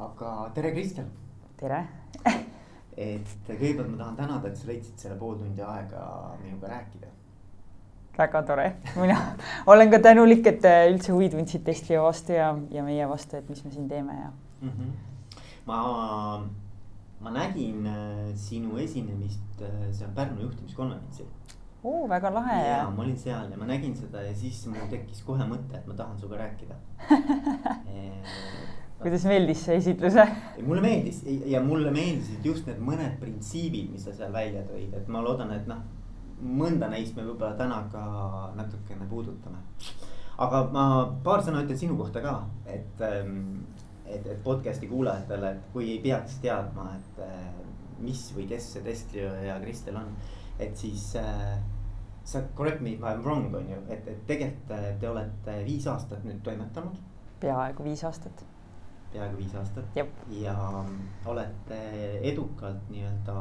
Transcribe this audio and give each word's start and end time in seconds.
aga 0.00 0.50
tere, 0.54 0.72
Kristel. 0.72 1.08
tere 1.60 1.82
et 2.96 3.34
kõigepealt 3.48 3.90
ma 3.90 3.98
tahan 3.98 4.16
tänada, 4.16 4.48
et 4.48 4.56
sa 4.58 4.68
leidsid 4.68 5.04
selle 5.04 5.18
pool 5.20 5.38
tundi 5.40 5.64
aega 5.64 6.04
minuga 6.42 6.72
rääkida. 6.72 7.12
väga 8.18 8.42
tore, 8.48 8.66
mina 8.96 9.18
olen 9.72 9.90
ka 9.92 10.02
tänulik, 10.08 10.46
et 10.46 10.60
te 10.64 10.74
üldse 10.90 11.12
huvi 11.12 11.30
tundsite 11.32 11.72
Estlio 11.72 12.04
vastu 12.08 12.36
ja, 12.36 12.52
ja 12.70 12.84
meie 12.84 13.08
vastu, 13.08 13.36
et 13.36 13.48
mis 13.48 13.64
me 13.64 13.72
siin 13.72 13.88
teeme 13.88 14.18
ja 14.18 14.30
mm. 14.60 14.68
-hmm. 14.68 15.40
ma, 15.66 16.44
ma 17.20 17.30
nägin 17.30 17.86
äh, 17.86 18.34
sinu 18.34 18.76
esinemist 18.78 19.62
äh, 19.62 19.90
seal 19.92 20.10
Pärnu 20.14 20.42
juhtimiskonverentsil 20.42 21.26
oo, 21.84 22.08
väga 22.08 22.34
lahe. 22.34 22.68
ja 22.68 22.90
ma 22.90 23.02
olin 23.02 23.18
seal 23.18 23.50
ja 23.50 23.56
ma 23.56 23.66
nägin 23.66 23.96
seda 23.96 24.22
ja 24.22 24.34
siis 24.34 24.66
mul 24.66 24.88
tekkis 24.90 25.22
kohe 25.22 25.44
mõte, 25.44 25.76
et 25.76 25.86
ma 25.86 25.94
tahan 25.94 26.18
sinuga 26.18 26.36
rääkida 26.36 26.74
kuidas 29.02 29.24
meeldis 29.28 29.64
see 29.66 29.78
esitlus? 29.80 30.16
mulle 30.66 30.84
meeldis 30.84 31.22
ja 31.50 31.62
mulle 31.64 31.90
meeldisid 31.94 32.46
just 32.46 32.68
need 32.70 32.80
mõned 32.82 33.18
printsiibid, 33.20 33.90
mis 33.92 34.06
sa 34.06 34.14
seal 34.16 34.32
välja 34.34 34.64
tõid, 34.68 34.94
et 34.98 35.10
ma 35.12 35.22
loodan, 35.24 35.52
et 35.56 35.66
noh, 35.70 35.82
mõnda 36.42 36.88
neist 36.90 37.16
me 37.16 37.26
võib-olla 37.26 37.54
täna 37.58 37.82
ka 37.92 38.04
natukene 38.58 39.06
puudutame. 39.10 39.62
aga 40.42 40.62
ma 40.74 40.84
paar 41.24 41.42
sõna 41.44 41.62
ütlen 41.64 41.78
sinu 41.78 41.96
kohta 41.98 42.22
ka, 42.24 42.36
et, 42.66 43.02
ähm, 43.06 43.66
et, 44.06 44.26
et 44.26 44.40
podcast'i 44.44 44.88
kuulajatele, 44.90 45.50
et 45.52 45.68
kui 45.74 45.90
ei 45.92 46.00
peaks 46.02 46.38
teadma, 46.42 46.88
et 46.98 47.22
äh, 47.26 47.50
mis 48.02 48.24
või 48.36 48.48
kes 48.50 48.72
see 48.74 48.86
Testlio 48.86 49.30
ja 49.46 49.60
Kristel 49.62 49.98
on, 50.00 50.10
et 50.58 50.76
siis 50.76 51.12
äh, 51.20 51.58
sa 52.24 52.42
correct 52.56 52.80
me 52.80 52.96
if 52.96 53.02
I 53.02 53.14
m 53.16 53.22
wrong 53.22 53.54
on 53.54 53.68
ju, 53.70 53.82
et, 53.88 54.06
et 54.08 54.26
tegelikult 54.26 54.74
äh, 54.78 54.92
te 54.98 55.10
olete 55.10 55.58
viis 55.66 55.86
aastat 55.90 56.24
nüüd 56.26 56.42
toimetanud. 56.46 56.98
peaaegu 57.42 57.84
viis 57.84 58.04
aastat 58.06 58.44
peaaegu 59.12 59.36
viis 59.36 59.54
aastat. 59.54 59.84
ja 60.30 60.84
olete 61.26 61.78
edukalt 62.32 62.88
nii-öelda 62.90 63.36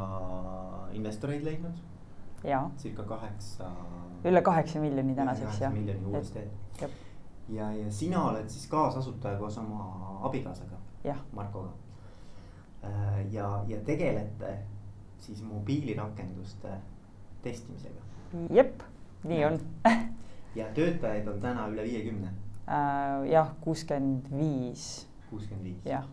investoreid 0.92 1.44
leidnud. 1.44 1.78
circa 2.78 3.04
kaheksa. 3.04 3.72
üle 4.26 4.42
kaheksa 4.42 4.80
miljoni 4.80 5.16
tänaseks 5.16 5.62
jah. 5.62 5.74
miljoni 5.74 6.06
uuesti. 6.06 6.40
ja, 7.50 7.72
ja 7.74 7.92
sina 7.92 8.24
oled 8.24 8.50
siis 8.50 8.68
kaasasutaja 8.68 9.38
koos 9.38 9.58
oma 9.58 10.20
abikaasaga. 10.22 10.82
Markoga. 11.34 11.70
Äh, 12.84 13.34
ja, 13.34 13.64
ja 13.68 13.78
tegelete 13.86 14.58
siis 15.20 15.44
mobiilirakenduste 15.44 16.70
testimisega. 17.42 18.02
jep, 18.50 18.84
nii 19.24 19.46
on 19.46 19.60
ja 20.56 20.66
töötajaid 20.74 21.28
on 21.28 21.40
täna 21.40 21.68
üle 21.68 21.84
viiekümne. 21.84 22.34
Äh, 22.68 23.30
jah, 23.32 23.54
kuuskümmend 23.62 24.30
viis 24.38 25.11
kuuskümmend 25.32 25.66
viis. 25.66 26.12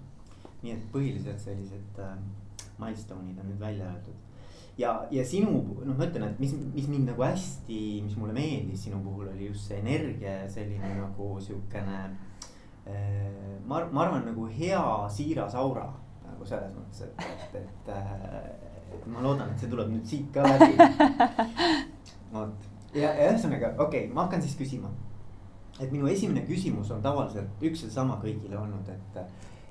nii 0.62 0.72
et 0.74 0.86
põhilised 0.94 1.38
sellised 1.42 2.00
äh, 2.02 2.16
milstone'id 2.82 3.38
on 3.38 3.50
nüüd 3.50 3.60
välja 3.60 3.90
öeldud. 3.90 4.16
ja, 4.78 4.92
ja 5.10 5.24
sinu, 5.26 5.52
noh, 5.84 5.94
ma 5.98 6.06
ütlen, 6.06 6.28
et 6.30 6.40
mis, 6.42 6.54
mis 6.74 6.88
mind 6.90 7.10
nagu 7.12 7.22
hästi, 7.26 7.80
mis 8.06 8.16
mulle 8.18 8.34
meeldis 8.36 8.86
sinu 8.86 9.02
puhul 9.04 9.28
oli 9.32 9.50
just 9.50 9.68
see 9.68 9.78
energia 9.82 10.38
ja 10.42 10.48
selline 10.50 10.94
nagu 11.00 11.30
siukene 11.40 12.00
äh,. 12.86 13.58
ma, 13.66 13.84
ma 13.92 14.06
arvan, 14.06 14.26
nagu 14.26 14.46
hea 14.60 14.84
siiras 15.10 15.58
aura 15.58 15.90
nagu 16.28 16.46
selles 16.46 16.72
mõttes, 16.76 17.06
et, 17.06 17.22
et, 17.26 17.60
et 17.62 17.92
äh,, 17.94 18.40
et 18.94 19.06
ma 19.12 19.22
loodan, 19.24 19.50
et 19.52 19.60
see 19.60 19.70
tuleb 19.70 19.90
nüüd 19.92 20.06
siit 20.08 20.30
ka 20.32 20.46
läbi. 20.46 20.72
vot 22.32 22.68
ja, 22.94 23.10
ja 23.12 23.30
ühesõnaga, 23.32 23.74
okei 23.76 24.06
okay,, 24.06 24.14
ma 24.14 24.26
hakkan 24.26 24.42
siis 24.44 24.56
küsima 24.58 24.90
et 25.78 25.92
minu 25.92 26.08
esimene 26.10 26.42
küsimus 26.46 26.90
on 26.94 27.02
tavaliselt 27.02 27.62
üks 27.62 27.84
ja 27.86 27.92
sama 27.92 28.18
kõigile 28.22 28.58
olnud, 28.58 28.88
et. 28.88 29.22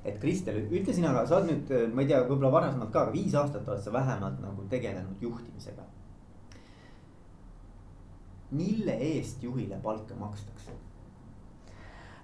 et 0.08 0.18
Kristel, 0.22 0.62
ütle 0.72 0.94
sina 0.94 1.10
ka, 1.12 1.26
sa 1.28 1.36
oled 1.36 1.50
nüüd, 1.50 1.72
ma 1.92 2.00
ei 2.04 2.08
tea, 2.08 2.22
võib-olla 2.24 2.52
varasemalt 2.54 2.92
ka, 2.94 3.02
aga 3.04 3.12
viis 3.12 3.34
aastat 3.36 3.66
oled 3.68 3.82
sa 3.84 3.92
vähemalt 3.92 4.38
nagu 4.40 4.66
tegelenud 4.70 5.22
juhtimisega. 5.22 5.86
mille 8.50 8.94
eest 9.04 9.42
juhile 9.44 9.76
palka 9.82 10.14
makstakse? 10.16 10.72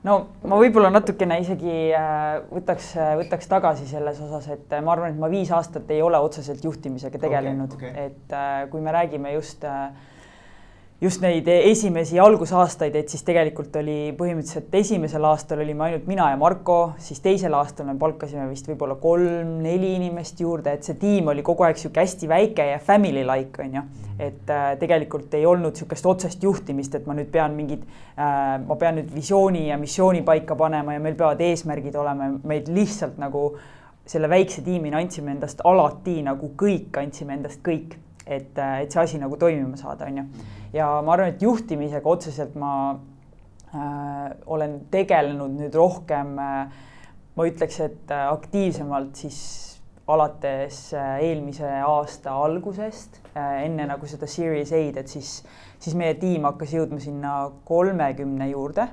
no 0.05 0.15
ma 0.49 0.57
võib-olla 0.61 0.89
natukene 0.95 1.39
isegi 1.43 1.75
äh, 1.97 2.39
võtaks, 2.53 2.95
võtaks 3.21 3.51
tagasi 3.51 3.87
selles 3.91 4.21
osas, 4.21 4.49
et 4.55 4.75
ma 4.85 4.95
arvan, 4.95 5.13
et 5.13 5.21
ma 5.21 5.29
viis 5.33 5.53
aastat 5.53 5.91
ei 5.91 6.03
ole 6.05 6.21
otseselt 6.25 6.65
juhtimisega 6.65 7.21
tegelenud 7.21 7.77
okay,, 7.77 7.91
okay. 7.91 8.11
et 8.13 8.37
äh, 8.37 8.65
kui 8.73 8.85
me 8.85 8.93
räägime 8.97 9.35
just 9.37 9.65
äh, 9.69 9.91
just 11.03 11.21
neid 11.21 11.49
esimesi 11.51 12.19
algusaastaid, 12.23 12.95
et 12.97 13.11
siis 13.11 13.25
tegelikult 13.27 13.75
oli 13.81 14.13
põhimõtteliselt 14.17 14.75
esimesel 14.79 15.25
aastal 15.27 15.61
olime 15.65 15.89
ainult 15.89 16.07
mina 16.07 16.29
ja 16.31 16.39
Marko, 16.39 16.79
siis 17.03 17.19
teisel 17.25 17.55
aastal 17.59 17.89
me 17.89 17.97
palkasime 17.99 18.47
vist 18.51 18.69
võib-olla 18.71 18.95
kolm-neli 19.03 19.95
inimest 19.99 20.41
juurde, 20.41 20.77
et 20.77 20.87
see 20.87 20.97
tiim 21.01 21.33
oli 21.33 21.43
kogu 21.47 21.67
aeg 21.67 21.81
sihuke 21.81 22.05
hästi 22.05 22.31
väike 22.31 22.69
ja 22.71 22.79
family 22.79 23.25
like 23.27 23.63
on 23.63 23.79
ju. 23.81 23.85
et 24.15 24.51
äh, 24.51 24.77
tegelikult 24.79 25.33
ei 25.35 25.47
olnud 25.47 25.75
sihukest 25.75 26.07
otsest 26.07 26.43
juhtimist, 26.47 26.95
et 26.95 27.07
ma 27.11 27.17
nüüd 27.19 27.33
pean 27.35 27.57
mingid 27.59 27.83
äh,, 27.83 28.61
ma 28.63 28.77
pean 28.79 28.95
nüüd 29.01 29.11
visiooni 29.11 29.67
ja 29.73 29.79
missiooni 29.79 30.23
paika 30.23 30.55
panema 30.55 30.95
ja 30.95 31.03
meil 31.03 31.19
peavad 31.19 31.43
eesmärgid 31.43 31.99
olema, 31.99 32.31
meid 32.47 32.71
lihtsalt 32.71 33.19
nagu 33.19 33.57
selle 34.07 34.31
väikse 34.31 34.63
tiimina 34.63 35.01
andsime 35.03 35.35
endast 35.35 35.65
alati 35.67 36.21
nagu 36.23 36.53
kõik, 36.61 36.95
andsime 37.03 37.35
endast 37.35 37.65
kõik 37.67 37.99
et, 38.27 38.59
äh, 38.59 38.81
et 38.83 38.93
see 38.93 39.03
asi 39.03 39.21
nagu 39.21 39.37
toimima 39.41 39.77
saada, 39.77 40.09
on 40.09 40.19
ju. 40.19 40.25
ja 40.73 40.89
ma 41.05 41.15
arvan, 41.15 41.35
et 41.35 41.43
juhtimisega 41.43 42.09
otseselt 42.09 42.57
ma 42.61 42.73
äh, 43.75 44.33
olen 44.47 44.81
tegelenud 44.91 45.61
nüüd 45.61 45.77
rohkem 45.79 46.39
äh,, 46.39 46.83
ma 47.37 47.47
ütleks, 47.51 47.81
et 47.85 48.11
äh, 48.15 48.27
aktiivsemalt 48.33 49.23
siis 49.25 49.39
alates 50.09 50.93
äh, 50.97 51.21
eelmise 51.29 51.69
aasta 51.85 52.35
algusest 52.45 53.21
äh,, 53.35 53.65
enne 53.65 53.89
nagu 53.91 54.09
seda 54.09 54.29
Series 54.31 54.73
A-d, 54.73 55.01
et 55.01 55.13
siis, 55.13 55.39
siis 55.79 55.97
meie 55.99 56.17
tiim 56.21 56.45
hakkas 56.49 56.77
jõudma 56.77 57.01
sinna 57.03 57.39
kolmekümne 57.69 58.51
juurde 58.53 58.89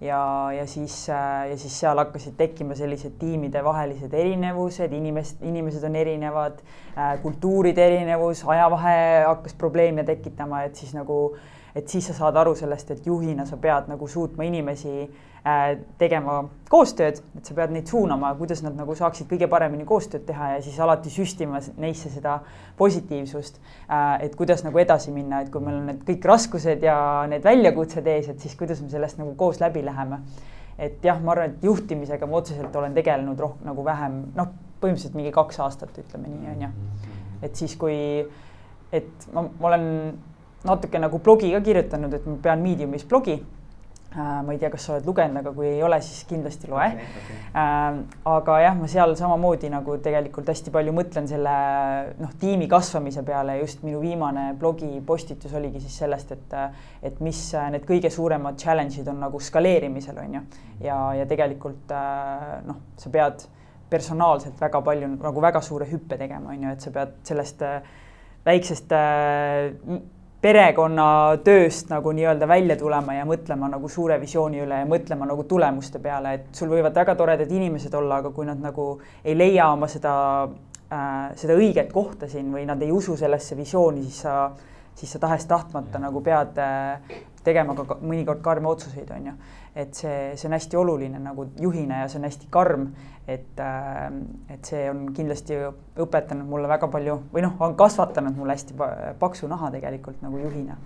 ja, 0.00 0.52
ja 0.52 0.66
siis, 0.66 1.08
äh, 1.10 1.50
ja 1.50 1.56
siis 1.58 1.80
seal 1.80 1.98
hakkasid 1.98 2.36
tekkima 2.38 2.76
sellised 2.78 3.18
tiimidevahelised 3.18 4.14
erinevused, 4.14 4.92
inimesed, 4.92 5.42
inimesed 5.42 5.84
on 5.84 5.96
erinevad, 5.96 6.60
äh, 6.94 7.16
kultuuride 7.22 7.86
erinevus, 7.86 8.44
ajavahe 8.46 9.24
hakkas 9.26 9.54
probleeme 9.58 10.04
tekitama, 10.04 10.62
et 10.68 10.76
siis 10.76 10.94
nagu, 10.94 11.36
et 11.74 11.88
siis 11.88 12.06
sa 12.06 12.14
saad 12.14 12.36
aru 12.36 12.54
sellest, 12.54 12.90
et 12.90 13.06
juhina 13.06 13.46
sa 13.46 13.56
pead 13.56 13.88
nagu 13.88 14.08
suutma 14.08 14.44
inimesi 14.44 15.08
Äh, 15.48 15.76
tegema 16.00 16.48
koostööd, 16.68 17.20
et 17.38 17.46
sa 17.46 17.54
pead 17.54 17.70
neid 17.72 17.86
suunama, 17.88 18.32
kuidas 18.36 18.58
nad 18.64 18.74
nagu 18.76 18.92
saaksid 18.98 19.28
kõige 19.30 19.46
paremini 19.48 19.84
koostööd 19.86 20.24
teha 20.26 20.48
ja 20.56 20.58
siis 20.64 20.74
alati 20.82 21.12
süstima 21.14 21.60
neisse 21.78 22.10
seda 22.10 22.40
positiivsust. 22.76 23.60
Äh, 23.86 24.26
et 24.26 24.34
kuidas 24.36 24.64
nagu 24.66 24.80
edasi 24.82 25.14
minna, 25.14 25.44
et 25.44 25.52
kui 25.54 25.62
meil 25.62 25.78
on 25.78 25.86
need 25.92 26.02
kõik 26.08 26.26
raskused 26.26 26.82
ja 26.84 26.96
need 27.30 27.46
väljakutsed 27.46 28.10
ees, 28.10 28.28
et 28.32 28.42
siis 28.42 28.58
kuidas 28.58 28.82
me 28.82 28.90
sellest 28.92 29.20
nagu 29.22 29.36
koos 29.38 29.62
läbi 29.62 29.84
läheme. 29.86 30.20
et 30.78 31.02
jah, 31.02 31.16
ma 31.22 31.32
arvan, 31.32 31.54
et 31.54 31.64
juhtimisega 31.64 32.26
ma 32.30 32.36
otseselt 32.38 32.76
olen 32.76 32.92
tegelenud 32.94 33.40
rohkem 33.42 33.66
nagu 33.66 33.84
vähem, 33.84 34.20
noh, 34.36 34.52
põhimõtteliselt 34.78 35.16
mingi 35.18 35.32
kaks 35.34 35.58
aastat, 35.64 35.96
ütleme 35.98 36.28
nii, 36.30 36.50
on 36.52 36.60
ju. 36.62 36.68
et 37.42 37.56
siis, 37.56 37.74
kui, 37.78 37.96
et 38.92 39.26
ma, 39.32 39.42
ma 39.42 39.72
olen 39.72 39.88
natuke 40.64 40.98
nagu 40.98 41.18
blogi 41.18 41.52
ka 41.52 41.60
kirjutanud, 41.60 42.14
et 42.14 42.26
ma 42.26 42.36
pean 42.42 42.62
Mediumis 42.62 43.06
blogi 43.06 43.38
Äh, 44.10 44.42
ma 44.42 44.52
ei 44.54 44.58
tea, 44.58 44.70
kas 44.72 44.86
sa 44.86 44.94
oled 44.94 45.04
lugenud, 45.04 45.36
aga 45.36 45.50
kui 45.52 45.66
ei 45.68 45.82
ole, 45.84 45.98
siis 46.00 46.22
kindlasti 46.30 46.70
loe 46.72 46.86
okay,. 46.94 47.10
Okay. 47.20 47.34
Äh, 47.60 47.98
aga 48.32 48.54
jah, 48.62 48.78
ma 48.78 48.88
seal 48.88 49.12
samamoodi 49.20 49.68
nagu 49.68 49.98
tegelikult 50.00 50.48
hästi 50.48 50.72
palju 50.72 50.94
mõtlen 50.96 51.28
selle 51.28 51.52
noh, 52.16 52.32
tiimi 52.40 52.70
kasvamise 52.72 53.20
peale, 53.26 53.58
just 53.60 53.84
minu 53.84 54.00
viimane 54.00 54.46
blogipostitus 54.56 55.52
oligi 55.60 55.84
siis 55.84 56.00
sellest, 56.00 56.32
et 56.32 56.56
et 57.04 57.20
mis 57.20 57.42
need 57.74 57.84
kõige 57.84 58.08
suuremad 58.14 58.56
challenge'id 58.56 59.12
on 59.12 59.20
nagu 59.26 59.44
skaleerimisel 59.44 60.24
on 60.24 60.40
ju. 60.40 60.44
ja, 60.88 60.98
ja 61.20 61.28
tegelikult 61.28 61.92
noh, 62.64 62.80
sa 62.96 63.12
pead 63.12 63.44
personaalselt 63.92 64.56
väga 64.60 64.80
palju 64.88 65.16
nagu 65.18 65.44
väga 65.44 65.60
suure 65.60 65.84
hüppe 65.92 66.16
tegema, 66.16 66.56
on 66.56 66.64
ju, 66.64 66.72
et 66.72 66.80
sa 66.80 66.96
pead 66.96 67.18
sellest 67.28 67.60
väiksest 68.48 68.96
perekonnatööst 70.40 71.88
nagu 71.90 72.12
nii-öelda 72.14 72.46
välja 72.48 72.76
tulema 72.78 73.16
ja 73.16 73.24
mõtlema 73.26 73.70
nagu 73.72 73.88
suure 73.90 74.20
visiooni 74.22 74.60
üle 74.62 74.82
ja 74.84 74.86
mõtlema 74.86 75.26
nagu 75.26 75.44
tulemuste 75.50 75.98
peale, 76.02 76.34
et 76.38 76.46
sul 76.54 76.70
võivad 76.70 76.94
väga 76.94 77.16
toredad 77.18 77.50
inimesed 77.50 77.94
olla, 77.98 78.20
aga 78.22 78.30
kui 78.34 78.46
nad 78.46 78.60
nagu 78.62 78.92
ei 79.24 79.34
leia 79.34 79.66
oma 79.72 79.88
seda 79.90 80.14
äh,, 80.46 81.34
seda 81.38 81.58
õiget 81.58 81.90
kohta 81.92 82.30
siin 82.30 82.52
või 82.54 82.66
nad 82.68 82.82
ei 82.82 82.92
usu 82.94 83.16
sellesse 83.18 83.58
visiooni, 83.58 84.04
siis 84.06 84.22
sa, 84.28 84.36
siis 84.94 85.16
sa 85.16 85.22
tahes-tahtmata 85.26 85.98
nagu 86.06 86.22
pead 86.22 86.62
äh, 86.62 87.18
tegema 87.44 87.74
ka 87.74 87.98
mõnikord 87.98 88.42
karme 88.44 88.70
otsuseid, 88.70 89.10
on 89.16 89.32
ju. 89.32 89.38
Et 89.76 89.94
see, 89.94 90.32
see 90.36 90.48
on 90.48 90.56
hästi 90.56 90.76
oluline 90.76 91.20
nagu 91.22 91.48
juhina 91.60 92.02
ja 92.02 92.08
see 92.08 92.20
on 92.20 92.26
hästi 92.28 92.48
karm, 92.50 92.88
et, 93.28 93.60
äh, 93.60 94.08
et 94.54 94.64
see 94.64 94.88
on 94.90 95.06
kindlasti 95.14 95.58
õpetanud 96.00 96.48
mulle 96.48 96.70
väga 96.70 96.88
palju 96.92 97.20
või 97.34 97.44
noh, 97.44 97.56
on 97.60 97.76
kasvatanud 97.78 98.36
mulle 98.38 98.56
hästi 98.56 98.76
paksu 99.18 99.50
naha 99.50 99.70
tegelikult 99.74 100.22
nagu 100.24 100.40
juhina. 100.42 100.78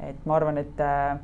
et 0.00 0.26
ma 0.26 0.36
arvan, 0.38 0.58
et 0.58 0.80
äh, 0.80 1.18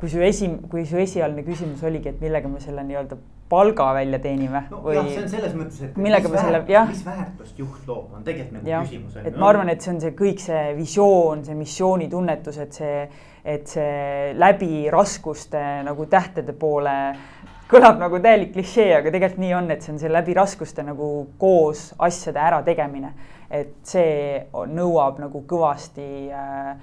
kui 0.00 0.08
su 0.08 0.22
esi, 0.24 0.48
kui 0.70 0.86
su 0.88 0.96
esialgne 1.00 1.44
küsimus 1.44 1.84
oligi, 1.84 2.14
et 2.14 2.24
millega 2.24 2.48
me 2.48 2.60
selle 2.62 2.82
nii-öelda 2.88 3.18
palga 3.50 3.88
välja 3.96 4.20
teenime 4.22 4.62
no, 4.70 4.78
või. 4.84 5.00
see 5.10 5.24
on 5.24 5.28
selles 5.28 5.56
mõttes, 5.58 5.80
et. 5.88 5.96
millega 6.00 6.30
me 6.30 6.38
selle, 6.38 6.60
jah. 6.70 6.86
mis 6.88 7.02
väärtust 7.04 7.58
juht 7.58 7.88
loob, 7.90 8.12
on 8.16 8.22
tegelikult 8.26 8.60
nagu 8.62 8.84
küsimus. 8.86 9.18
et 9.26 9.36
ma 9.36 9.50
arvan, 9.50 9.72
et 9.72 9.82
see 9.82 9.92
on 9.92 9.98
see 10.04 10.14
kõik 10.16 10.40
see 10.44 10.62
visioon, 10.78 11.42
see 11.48 11.58
missioonitunnetus, 11.58 12.60
et 12.64 12.78
see, 12.80 13.00
et 13.56 13.74
see 13.74 14.30
läbi 14.38 14.86
raskuste 14.94 15.64
nagu 15.86 16.06
tähtede 16.12 16.54
poole 16.56 16.94
kõlab 17.70 18.00
nagu 18.00 18.22
täielik 18.22 18.54
klišee, 18.54 18.94
aga 19.00 19.12
tegelikult 19.12 19.42
nii 19.42 19.52
on, 19.58 19.68
et 19.74 19.84
see 19.84 19.92
on 19.94 20.00
see 20.00 20.10
läbi 20.10 20.38
raskuste 20.38 20.86
nagu 20.86 21.10
koos 21.42 21.90
asjade 21.98 22.40
ärategemine. 22.46 23.12
et 23.50 23.76
see 23.82 24.46
nõuab 24.70 25.18
nagu 25.18 25.42
kõvasti 25.50 26.08
äh, 26.30 26.74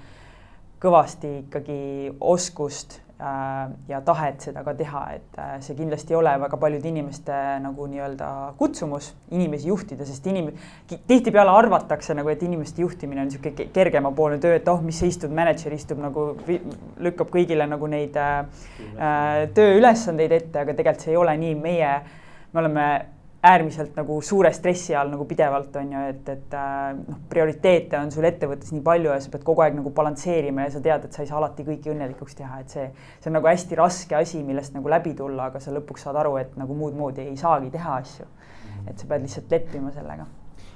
kõvasti 0.78 1.30
ikkagi 1.42 1.82
oskust 2.20 3.00
ja 3.18 3.98
tahet 4.06 4.44
seda 4.46 4.62
ka 4.62 4.72
teha, 4.78 5.00
et 5.16 5.38
äh, 5.42 5.56
see 5.64 5.74
kindlasti 5.74 6.14
ei 6.14 6.18
ole 6.20 6.34
väga 6.38 6.58
paljude 6.62 6.86
inimeste 6.86 7.34
nagu 7.64 7.88
nii-öelda 7.90 8.28
kutsumus 8.60 9.08
inimesi 9.34 9.72
juhtida, 9.72 10.06
sest 10.06 10.28
inim-, 10.30 10.52
tihtipeale 10.86 11.50
arvatakse 11.50 12.14
nagu, 12.14 12.30
et 12.30 12.44
inimeste 12.46 12.84
juhtimine 12.84 13.24
on 13.24 13.26
niisugune 13.26 13.66
kergemapoolne 13.74 14.38
töö, 14.42 14.54
et 14.60 14.70
oh, 14.70 14.78
mis 14.86 15.02
sa 15.02 15.10
istud, 15.10 15.34
mänedžer 15.34 15.74
istub 15.74 15.98
nagu, 16.02 16.28
lükkab 17.02 17.34
kõigile 17.34 17.66
nagu 17.66 17.90
neid 17.90 18.14
äh, 18.22 18.38
äh 18.94 19.44
tööülesandeid 19.58 20.38
ette, 20.38 20.62
aga 20.62 20.78
tegelikult 20.78 21.08
see 21.08 21.16
ei 21.16 21.18
ole 21.18 21.34
nii, 21.42 21.58
meie, 21.58 21.94
me 22.52 22.62
oleme 22.62 22.88
äärmiselt 23.42 23.94
nagu 23.94 24.16
suure 24.22 24.50
stressi 24.52 24.94
all 24.98 25.12
nagu 25.12 25.22
pidevalt 25.28 25.76
on 25.78 25.92
ju, 25.92 26.00
et, 26.10 26.30
et 26.32 26.54
äh, 26.58 26.88
noh, 26.98 27.20
prioriteete 27.30 27.98
on 28.00 28.10
sul 28.10 28.26
ettevõttes 28.26 28.72
nii 28.74 28.82
palju 28.86 29.12
ja 29.12 29.18
sa 29.22 29.30
pead 29.30 29.44
kogu 29.46 29.62
aeg 29.62 29.76
nagu 29.78 29.92
balansseerima 29.94 30.66
ja 30.66 30.72
sa 30.74 30.82
tead, 30.82 31.06
et 31.06 31.14
sa 31.14 31.22
ei 31.22 31.30
saa 31.30 31.38
alati 31.38 31.66
kõiki 31.68 31.92
õnnelikuks 31.92 32.34
teha, 32.40 32.58
et 32.64 32.74
see, 32.74 32.88
see 33.20 33.30
on 33.30 33.38
nagu 33.38 33.46
hästi 33.50 33.78
raske 33.78 34.18
asi, 34.18 34.42
millest 34.46 34.74
nagu 34.74 34.90
läbi 34.90 35.14
tulla, 35.18 35.52
aga 35.52 35.62
sa 35.62 35.74
lõpuks 35.76 36.02
saad 36.08 36.18
aru, 36.18 36.34
et 36.42 36.58
nagu 36.58 36.74
muud 36.74 36.98
moodi 36.98 37.28
ei 37.28 37.38
saagi 37.38 37.70
teha 37.74 37.94
asju. 38.02 38.26
et 38.88 38.98
sa 38.98 39.06
pead 39.06 39.22
lihtsalt 39.22 39.50
leppima 39.52 39.90
sellega. 39.94 40.26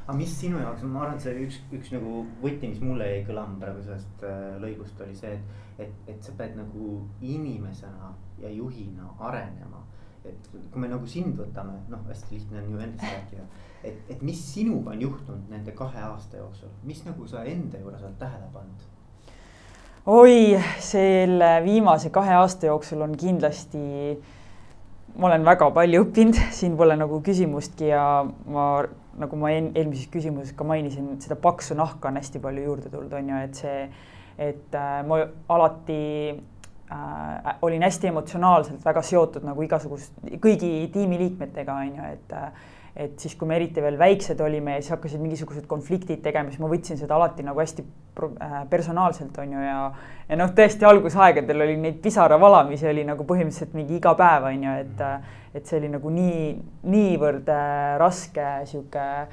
aga 0.07 0.17
mis 0.19 0.39
sinu 0.39 0.63
jaoks, 0.63 0.87
ma 0.87 1.03
arvan, 1.03 1.19
et 1.19 1.27
see 1.27 1.35
üks, 1.43 1.59
üks 1.75 1.91
nagu 1.97 2.23
võti, 2.43 2.69
mis 2.69 2.83
mulle 2.83 3.11
jäi 3.11 3.25
kõlama 3.27 3.59
praegu 3.59 3.83
sellest 3.83 4.23
äh, 4.29 4.43
lõigust 4.63 5.03
oli 5.03 5.19
see, 5.19 5.35
et, 5.35 5.89
et, 5.89 6.15
et 6.15 6.23
sa 6.23 6.35
pead 6.39 6.55
nagu 6.55 7.01
inimesena 7.27 8.15
ja 8.39 8.55
juhina 8.55 9.11
arenema 9.19 9.83
et 10.29 10.49
kui 10.53 10.81
me 10.81 10.89
nagu 10.91 11.07
sind 11.09 11.37
võtame, 11.39 11.75
noh, 11.91 12.03
hästi 12.09 12.37
lihtne 12.37 12.63
on 12.63 12.73
ju 12.73 12.83
endast 12.87 13.07
rääkida. 13.09 13.45
et, 13.83 13.99
et 14.15 14.23
mis 14.23 14.39
sinuga 14.55 14.93
on 14.95 15.01
juhtunud 15.03 15.51
nende 15.51 15.75
kahe 15.75 16.03
aasta 16.07 16.39
jooksul, 16.39 16.71
mis 16.87 17.03
nagu 17.07 17.27
sa 17.27 17.43
enda 17.49 17.81
juures 17.81 18.03
oled 18.03 18.19
tähele 18.21 18.51
pannud? 18.55 18.85
oi, 20.07 20.61
selle 20.83 21.51
viimase 21.65 22.11
kahe 22.15 22.35
aasta 22.39 22.71
jooksul 22.71 23.03
on 23.03 23.17
kindlasti, 23.19 23.83
ma 25.17 25.29
olen 25.29 25.45
väga 25.47 25.71
palju 25.75 26.07
õppinud, 26.07 26.39
siin 26.59 26.79
pole 26.79 26.97
nagu 26.99 27.21
küsimustki 27.27 27.91
ja 27.91 28.07
ma, 28.27 28.69
nagu 29.19 29.43
ma 29.43 29.53
eelmises 29.55 30.09
küsimuses 30.13 30.55
ka 30.59 30.67
mainisin, 30.67 31.17
seda 31.23 31.39
paksu 31.39 31.79
nahka 31.79 32.11
on 32.11 32.23
hästi 32.23 32.43
palju 32.43 32.71
juurde 32.71 32.95
tulnud, 32.95 33.19
on 33.19 33.35
ju, 33.35 33.43
et 33.49 33.63
see, 33.65 33.85
et 34.51 34.79
äh, 34.79 35.03
ma 35.07 35.21
alati 35.53 36.01
äh, 36.93 37.57
olin 37.63 37.83
hästi 37.83 38.11
emotsionaalselt 38.13 38.85
väga 38.85 39.03
seotud 39.07 39.47
nagu 39.47 39.65
igasugust, 39.65 40.15
kõigi 40.43 40.73
tiimiliikmetega, 40.95 41.81
on 41.87 41.99
ju, 41.99 42.13
et 42.13 42.39
et 42.93 43.15
siis, 43.17 43.33
kui 43.41 43.49
me 43.49 43.57
eriti 43.57 43.81
veel 43.81 43.95
väiksed 43.97 44.41
olime 44.45 44.75
ja 44.75 44.83
siis 44.83 44.93
hakkasid 44.93 45.21
mingisugused 45.23 45.65
konfliktid 45.65 46.21
tegema, 46.21 46.53
siis 46.53 46.61
ma 46.61 46.69
võtsin 46.69 46.99
seda 47.01 47.17
alati 47.17 47.45
nagu 47.47 47.61
hästi 47.63 47.85
äh, 47.87 48.59
personaalselt, 48.69 49.39
on 49.41 49.55
ju, 49.57 49.63
ja 49.65 49.79
ja 50.29 50.37
noh, 50.37 50.53
tõesti 50.57 50.85
algusaegadel 50.89 51.65
oli 51.65 51.79
neid 51.81 52.03
pisaravalamisi 52.05 52.89
oli 52.91 53.07
nagu 53.09 53.25
põhimõtteliselt 53.29 53.73
mingi 53.77 53.97
iga 53.97 54.13
päev, 54.19 54.51
on 54.51 54.69
ju, 54.69 54.77
et 54.85 55.07
et 55.53 55.69
see 55.69 55.81
oli 55.81 55.89
nagu 55.93 56.13
nii, 56.13 56.45
niivõrd 56.93 57.49
äh, 57.53 57.97
raske 58.01 58.45
äh, 58.45 59.25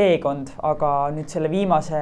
teekond, 0.00 0.54
aga 0.66 0.92
nüüd 1.14 1.28
selle 1.32 1.50
viimase 1.52 2.00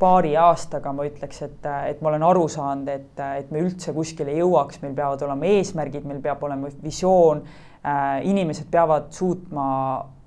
paari 0.00 0.34
aastaga 0.40 0.92
ma 0.92 1.06
ütleks, 1.08 1.40
et, 1.46 1.70
et 1.90 2.02
ma 2.02 2.12
olen 2.12 2.26
aru 2.28 2.44
saanud, 2.52 2.90
et, 2.92 3.24
et 3.40 3.54
me 3.54 3.64
üldse 3.64 3.94
kuskile 3.96 4.36
jõuaks, 4.36 4.82
meil 4.84 4.94
peavad 4.98 5.24
olema 5.26 5.48
eesmärgid, 5.56 6.06
meil 6.08 6.20
peab 6.24 6.44
olema 6.44 6.70
visioon 6.84 7.42
äh,. 7.42 8.20
inimesed 8.28 8.68
peavad 8.70 9.10
suutma 9.14 9.66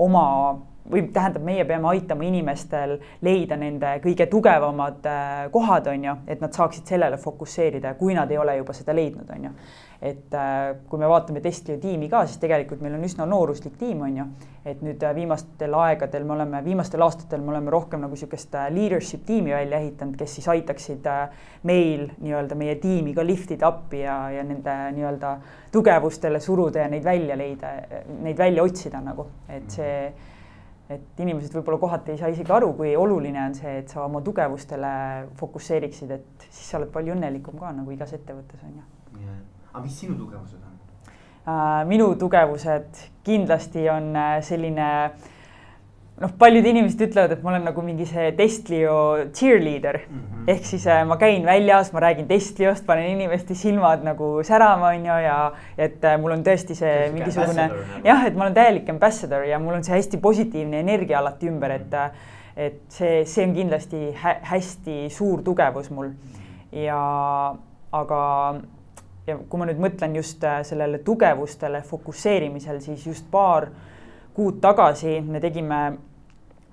oma 0.02 0.26
või 0.92 1.06
tähendab, 1.14 1.44
meie 1.46 1.66
peame 1.68 1.88
aitama 1.92 2.26
inimestel 2.26 2.98
leida 3.26 3.58
nende 3.60 3.94
kõige 4.04 4.28
tugevamad 4.32 5.06
äh, 5.08 5.46
kohad, 5.54 5.88
on 5.92 6.08
ju, 6.10 6.16
et 6.28 6.42
nad 6.42 6.54
saaksid 6.58 6.90
sellele 6.90 7.20
fokusseerida, 7.22 7.94
kui 8.00 8.16
nad 8.18 8.32
ei 8.32 8.40
ole 8.42 8.58
juba 8.60 8.76
seda 8.76 8.96
leidnud, 8.98 9.30
on 9.36 9.50
ju. 9.50 9.54
Et 10.02 10.34
äh, 10.34 10.72
kui 10.90 11.00
me 11.00 11.06
vaatame 11.10 11.44
Testlio 11.46 11.78
tiimi 11.82 12.08
ka, 12.10 12.24
siis 12.26 12.40
tegelikult 12.42 12.82
meil 12.82 12.96
on 12.98 13.06
üsna 13.06 13.28
nooruslik 13.30 13.76
tiim, 13.78 14.02
on 14.02 14.18
ju. 14.18 14.26
et 14.66 14.82
nüüd 14.82 15.04
äh, 15.06 15.14
viimastel 15.14 15.76
aegadel 15.78 16.26
me 16.26 16.34
oleme, 16.36 16.64
viimastel 16.66 17.06
aastatel 17.06 17.44
me 17.46 17.54
oleme 17.54 17.70
rohkem 17.74 18.02
nagu 18.02 18.18
niisugust 18.18 18.58
leadership 18.74 19.24
tiimi 19.30 19.54
välja 19.54 19.78
ehitanud, 19.78 20.18
kes 20.18 20.36
siis 20.40 20.50
aitaksid 20.54 21.06
meil 21.70 22.08
nii-öelda 22.18 22.58
meie 22.58 22.76
tiimi 22.82 23.14
ka 23.14 23.26
liftida 23.26 23.70
appi 23.70 24.02
ja, 24.02 24.18
ja 24.34 24.44
nende 24.46 24.76
nii-öelda 24.98 25.36
tugevustele 25.72 26.42
suruda 26.42 26.86
ja 26.86 26.90
neid 26.90 27.06
välja 27.06 27.38
leida, 27.38 27.74
neid 28.26 28.38
välja 28.38 28.66
otsida 28.66 29.02
nagu, 29.06 29.30
et 29.50 29.70
see 29.70 29.96
et 30.92 31.22
inimesed 31.24 31.54
võib-olla 31.56 31.80
kohati 31.80 32.16
ei 32.16 32.20
saa 32.20 32.32
isegi 32.34 32.52
aru, 32.52 32.74
kui 32.76 32.92
oluline 33.00 33.40
on 33.46 33.56
see, 33.56 33.78
et 33.84 33.94
sa 33.94 34.04
oma 34.04 34.20
tugevustele 34.26 34.92
fokusseeriksid, 35.40 36.12
et 36.18 36.50
siis 36.50 36.66
sa 36.74 36.82
oled 36.82 36.92
palju 36.92 37.16
õnnelikum 37.16 37.62
ka 37.62 37.72
nagu 37.78 37.96
igas 37.96 38.12
ettevõttes 38.18 38.66
on 38.68 38.82
ju. 38.82 38.86
Aga 39.74 39.84
mis 39.84 40.00
sinu 40.00 40.18
tugevused 40.20 40.60
on? 40.62 40.78
Uh, 41.42 41.82
minu 41.90 42.14
tugevused 42.16 43.06
kindlasti 43.26 43.90
on 43.90 44.16
äh, 44.16 44.40
selline 44.46 44.88
noh, 46.22 46.32
paljud 46.40 46.66
inimesed 46.70 47.02
ütlevad, 47.08 47.34
et 47.36 47.44
ma 47.44 47.54
olen 47.54 47.64
nagu 47.70 47.84
mingi 47.86 48.06
see 48.10 48.32
Testlio 48.38 48.96
cheerleader 49.34 50.02
mm. 50.04 50.20
-hmm. 50.20 50.50
ehk 50.54 50.66
siis 50.66 50.86
äh, 50.88 51.04
ma 51.08 51.18
käin 51.18 51.46
väljas, 51.46 51.94
ma 51.94 52.04
räägin 52.04 52.28
Testliost, 52.28 52.86
panen 52.86 53.10
inimeste 53.10 53.56
silmad 53.56 54.04
nagu 54.04 54.44
särama, 54.44 54.92
on 54.96 55.06
ju, 55.06 55.18
ja 55.26 55.38
et 55.78 56.04
äh, 56.06 56.20
mul 56.22 56.36
on 56.38 56.44
tõesti 56.44 56.76
see 56.76 56.92
Tõesti 56.92 57.14
mingisugune 57.14 57.68
nagu. 57.68 58.04
jah, 58.04 58.26
et 58.26 58.36
ma 58.36 58.46
olen 58.46 58.54
täielik 58.54 58.90
ambassador 58.90 59.46
ja 59.46 59.60
mul 59.60 59.80
on 59.80 59.84
see 59.84 59.96
hästi 59.96 60.18
positiivne 60.18 60.80
energia 60.80 61.20
alati 61.20 61.50
ümber, 61.50 61.72
et 61.72 61.94
äh, 61.94 62.12
et 62.58 62.82
see, 62.90 63.26
see 63.26 63.48
on 63.48 63.54
kindlasti 63.56 64.12
hä 64.14 64.36
hästi 64.44 65.10
suur 65.10 65.42
tugevus 65.42 65.90
mul. 65.90 66.12
ja 66.72 67.56
aga 67.92 68.54
ja 69.28 69.38
kui 69.38 69.60
ma 69.60 69.68
nüüd 69.70 69.82
mõtlen 69.82 70.16
just 70.18 70.44
äh, 70.44 70.62
sellele 70.68 71.02
tugevustele 71.06 71.82
fokusseerimisel, 71.88 72.80
siis 72.82 73.06
just 73.08 73.28
paar 73.32 73.70
kuud 74.34 74.62
tagasi 74.64 75.20
me 75.22 75.42
tegime 75.44 75.82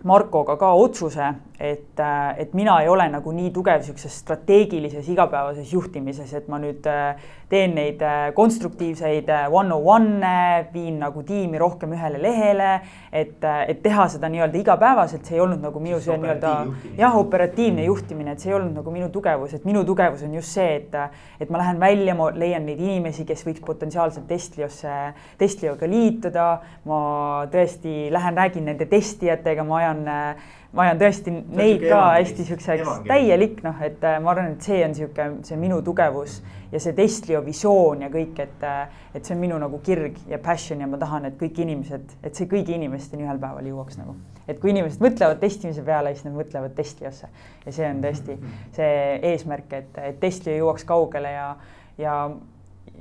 Markoga 0.07 0.55
ka 0.57 0.69
otsuse, 0.79 1.27
et, 1.59 1.99
et 2.39 2.53
mina 2.55 2.77
ei 2.85 2.89
ole 2.89 3.09
nagu 3.11 3.33
nii 3.35 3.49
tugev 3.51 3.81
niisuguses 3.81 4.21
strateegilises 4.23 5.09
igapäevases 5.11 5.73
juhtimises, 5.75 6.35
et 6.39 6.47
ma 6.47 6.61
nüüd 6.63 6.87
äh, 6.87 7.19
teen 7.49 7.75
neid 7.77 8.03
äh, 8.05 8.29
konstruktiivseid 8.37 9.29
äh, 9.33 9.47
one-on-one'e, 9.53 10.69
viin 10.73 10.99
nagu 11.01 11.23
tiimi 11.27 11.59
rohkem 11.61 11.95
ühele 11.97 12.21
lehele, 12.23 12.71
et, 13.13 13.41
et 13.43 13.81
teha 13.85 14.09
seda 14.13 14.29
nii-öelda 14.33 14.61
igapäevaselt, 14.61 15.25
see 15.25 15.39
ei 15.39 15.45
olnud 15.45 15.63
nagu 15.65 15.81
minu 15.83 16.01
see 16.05 16.17
nii-öelda 16.21 16.53
jah, 16.99 17.17
operatiivne 17.17 17.83
mm. 17.83 17.89
juhtimine, 17.89 18.35
et 18.35 18.45
see 18.45 18.53
ei 18.53 18.59
olnud 18.59 18.77
nagu 18.77 18.93
minu 18.93 19.09
tugevus, 19.15 19.55
et 19.57 19.65
minu 19.69 19.85
tugevus 19.89 20.27
on 20.27 20.37
just 20.37 20.59
see, 20.59 20.77
et, 20.83 20.95
et 21.41 21.51
ma 21.53 21.63
lähen 21.63 21.81
välja, 21.81 22.17
ma 22.19 22.29
leian 22.37 22.69
neid 22.69 22.83
inimesi, 22.85 23.25
kes 23.29 23.47
võiks 23.49 23.65
potentsiaalselt 23.65 24.29
Testliosse, 24.29 24.99
Testlioga 25.41 25.89
liituda, 25.89 26.49
ma 26.89 27.01
tõesti 27.53 28.09
lähen 28.13 28.37
räägin 28.39 28.69
nende 28.69 28.89
testijatega, 28.91 29.65
ma 29.65 29.81
ajan 29.81 30.05
äh, 30.13 30.55
ma 30.77 30.85
ajan 30.85 31.01
tõesti 31.01 31.33
neid 31.33 31.83
ka 31.89 32.01
hästi 32.19 32.45
siukseks 32.51 33.05
täielik 33.09 33.63
noh, 33.65 33.79
et 33.85 34.03
äh, 34.05 34.19
ma 34.21 34.35
arvan, 34.35 34.53
et 34.57 34.67
see 34.67 34.83
on 34.85 34.95
sihuke, 34.97 35.29
see 35.49 35.57
minu 35.61 35.79
tugevus 35.85 36.39
ja 36.73 36.81
see 36.83 36.93
Testlio 36.97 37.41
visioon 37.47 38.05
ja 38.05 38.11
kõik, 38.13 38.37
et, 38.45 38.67
äh, 38.69 39.07
et 39.17 39.25
see 39.25 39.37
on 39.37 39.41
minu 39.41 39.61
nagu 39.63 39.81
kirg 39.85 40.19
ja 40.29 40.41
passion 40.43 40.85
ja 40.85 40.91
ma 40.91 41.01
tahan, 41.01 41.31
et 41.31 41.39
kõik 41.41 41.63
inimesed, 41.65 42.13
et 42.21 42.37
see 42.37 42.51
kõigi 42.51 42.77
inimesteni 42.77 43.25
ühel 43.25 43.41
päeval 43.41 43.71
jõuaks 43.71 44.01
nagu. 44.01 44.19
et 44.49 44.61
kui 44.61 44.73
inimesed 44.73 45.03
mõtlevad 45.05 45.41
testimise 45.41 45.83
peale, 45.85 46.15
siis 46.15 46.29
nad 46.29 46.37
mõtlevad 46.37 46.77
Testliosse 46.77 47.29
ja 47.65 47.73
see 47.73 47.89
on 47.89 48.05
tõesti 48.05 48.39
see 48.77 48.93
eesmärk, 49.33 49.73
et, 49.73 49.99
et 50.05 50.21
Testlio 50.21 50.55
jõuaks 50.57 50.87
kaugele 50.89 51.33
ja, 51.33 51.51
ja 52.01 52.21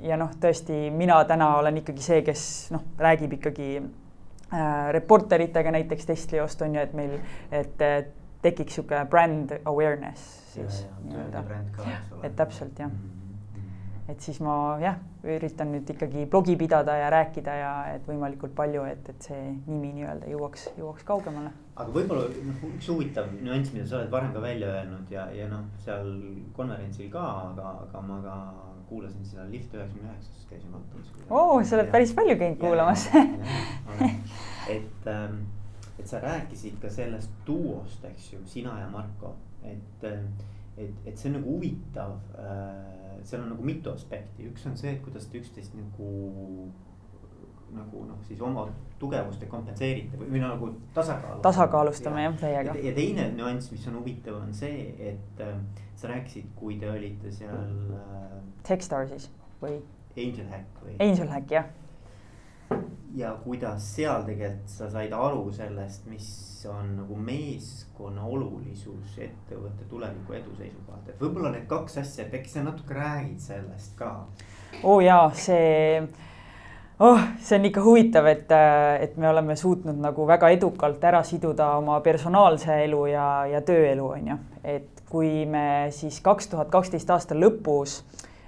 ja 0.02 0.16
noh, 0.16 0.30
tõesti 0.40 0.88
mina 0.94 1.16
täna 1.26 1.56
olen 1.58 1.80
ikkagi 1.80 2.04
see, 2.04 2.20
kes 2.26 2.42
noh, 2.70 2.84
räägib 3.00 3.32
ikkagi 3.38 3.80
reporteritega 4.92 5.70
näiteks 5.70 6.06
Testliost 6.06 6.62
on 6.62 6.74
ju, 6.74 6.80
et 6.80 6.94
meil, 6.96 7.18
et 7.52 7.82
tekiks 8.42 8.78
niisugune 8.78 9.04
brand 9.10 9.54
awareness 9.64 10.38
siis 10.54 10.86
nii-öelda. 11.04 11.44
et 12.22 12.36
täpselt 12.36 12.78
jah 12.78 12.90
mm. 12.90 12.98
-hmm. 12.98 14.10
et 14.12 14.20
siis 14.20 14.40
ma 14.40 14.78
jah, 14.80 14.96
üritan 15.24 15.72
nüüd 15.72 15.90
ikkagi 15.90 16.26
blogi 16.26 16.56
pidada 16.56 16.96
ja 16.96 17.10
rääkida 17.10 17.54
ja 17.54 17.72
et 17.94 18.06
võimalikult 18.08 18.54
palju, 18.54 18.84
et, 18.84 19.08
et 19.08 19.22
see 19.22 19.42
nimi 19.66 19.92
nii-öelda 19.92 20.30
jõuaks, 20.30 20.68
jõuaks 20.78 21.04
kaugemale. 21.04 21.50
aga 21.76 21.90
võib-olla 21.92 22.28
noh, 22.46 22.62
üks 22.74 22.88
huvitav 22.88 23.26
nüanss, 23.40 23.72
mida 23.72 23.86
sa 23.86 23.96
oled 24.00 24.10
varem 24.10 24.32
ka 24.32 24.42
välja 24.42 24.68
öelnud 24.68 25.10
ja, 25.10 25.28
ja 25.34 25.48
noh, 25.48 25.66
seal 25.84 26.14
konverentsil 26.52 27.10
ka, 27.10 27.26
aga, 27.50 27.74
aga 27.88 28.00
ma 28.00 28.22
ka 28.22 28.38
kuulasin 28.88 29.24
seda 29.26 29.46
Lift 29.50 29.74
üheksakümne 29.74 30.10
üheksas, 30.10 30.46
käisin 30.50 30.72
vaatamas. 30.72 31.12
oo, 31.30 31.64
sa 31.64 31.76
oled 31.76 31.90
päris 31.92 32.12
palju 32.16 32.36
käinud 32.40 32.60
kuulamas. 32.60 33.06
et, 34.76 35.06
ähm, 35.06 35.40
et 35.98 36.06
sa 36.06 36.20
rääkisid 36.24 36.78
ka 36.82 36.90
sellest 36.90 37.30
duost, 37.46 38.04
eks 38.04 38.32
ju, 38.32 38.42
sina 38.46 38.78
ja 38.80 38.88
Marko, 38.92 39.36
et, 39.62 40.04
äh, 40.04 40.20
et, 40.76 41.06
et 41.06 41.16
see 41.16 41.30
on 41.32 41.40
nagu 41.40 41.56
huvitav. 41.56 42.18
Äh, 42.38 43.22
seal 43.28 43.42
on 43.42 43.50
nagu 43.52 43.64
mitu 43.66 43.90
aspekti, 43.90 44.46
üks 44.46 44.66
on 44.70 44.76
see, 44.78 44.92
et 44.94 45.02
kuidas 45.02 45.26
te 45.26 45.40
üksteist 45.40 45.74
nagu 45.74 46.10
nagu 47.74 48.04
noh, 48.08 48.20
siis 48.28 48.40
oma 48.44 48.66
tugevust 48.98 49.40
te 49.42 49.48
kompenseerite 49.50 50.18
või, 50.18 50.30
või 50.34 50.42
nagu 50.42 50.70
tasakaalu. 50.94 51.40
tasakaalustame 51.46 52.24
jah, 52.24 52.38
täiega. 52.40 52.76
ja 52.82 52.94
teine 52.96 53.28
nüanss, 53.36 53.72
mis 53.72 53.86
on 53.90 54.00
huvitav, 54.00 54.40
on 54.42 54.54
see, 54.56 54.88
et 55.10 55.42
äh, 55.44 55.58
sa 55.98 56.10
rääkisid, 56.12 56.50
kui 56.58 56.78
te 56.80 56.90
olite 56.90 57.32
seal 57.34 57.94
äh,. 57.98 58.38
Techstarsis 58.66 59.30
või? 59.62 59.78
Angel 60.18 60.48
Hack 60.50 60.82
või? 60.82 60.96
Angel 61.00 61.28
Hack 61.30 61.52
jah. 61.54 61.68
ja 63.16 63.32
kuidas 63.44 63.86
seal 63.94 64.26
tegelikult 64.26 64.70
sa 64.72 64.90
said 64.92 65.12
aru 65.16 65.48
sellest, 65.54 66.06
mis 66.10 66.28
on 66.68 66.96
nagu 66.98 67.16
meeskonna 67.16 68.26
olulisus 68.26 69.18
ettevõtte 69.22 69.86
tuleviku 69.88 70.36
edu 70.36 70.56
seisukohalt, 70.58 71.08
et 71.08 71.22
võib-olla 71.22 71.52
need 71.54 71.68
kaks 71.70 72.00
asja, 72.02 72.26
et 72.26 72.34
äkki 72.40 72.52
sa 72.52 72.64
natuke 72.66 72.98
räägid 72.98 73.38
sellest 73.40 73.94
ka? 73.98 74.10
oo 74.82 74.98
oh 74.98 75.04
jaa, 75.04 75.30
see 75.34 76.02
oh, 76.98 77.20
see 77.42 77.58
on 77.58 77.66
ikka 77.68 77.82
huvitav, 77.84 78.26
et, 78.30 78.52
et 79.02 79.16
me 79.20 79.28
oleme 79.30 79.56
suutnud 79.56 79.98
nagu 80.02 80.26
väga 80.28 80.50
edukalt 80.54 81.04
ära 81.04 81.22
siduda 81.26 81.74
oma 81.78 82.00
personaalse 82.04 82.82
elu 82.84 83.04
ja, 83.12 83.26
ja 83.52 83.62
tööelu, 83.66 84.06
on 84.18 84.32
ju. 84.32 84.38
et 84.76 85.04
kui 85.08 85.46
me 85.48 85.88
siis 85.94 86.20
kaks 86.24 86.50
tuhat 86.52 86.70
kaksteist 86.72 87.10
aasta 87.10 87.36
lõpus 87.38 88.00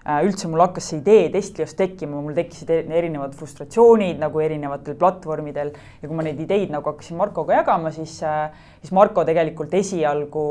äh, 0.04 0.20
üldse 0.26 0.50
mul 0.50 0.60
hakkas 0.66 0.90
see 0.90 1.00
idee 1.00 1.28
Testlios 1.32 1.76
tekkima, 1.78 2.20
mul 2.20 2.36
tekkisid 2.36 2.72
erinevad 2.90 3.36
frustratsioonid 3.38 4.20
nagu 4.20 4.42
erinevatel 4.44 4.98
platvormidel 5.00 5.72
ja 5.72 6.08
kui 6.08 6.16
ma 6.16 6.26
neid 6.26 6.40
ideid 6.42 6.72
nagu 6.74 6.92
hakkasin 6.92 7.20
Markoga 7.20 7.60
jagama, 7.62 7.94
siis, 7.94 8.18
äh, 8.26 8.50
siis 8.82 8.92
Marko 8.96 9.24
tegelikult 9.28 9.72
esialgu 9.78 10.48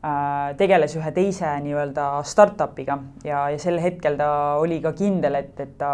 äh, 0.00 0.56
tegeles 0.58 0.96
ühe 0.98 1.12
teise 1.14 1.52
nii-öelda 1.68 2.08
startup'iga 2.26 2.98
ja, 3.28 3.44
ja 3.52 3.62
sel 3.62 3.78
hetkel 3.84 4.18
ta 4.18 4.32
oli 4.58 4.80
ka 4.82 4.96
kindel, 4.98 5.38
et, 5.44 5.54
et 5.60 5.78
ta 5.78 5.92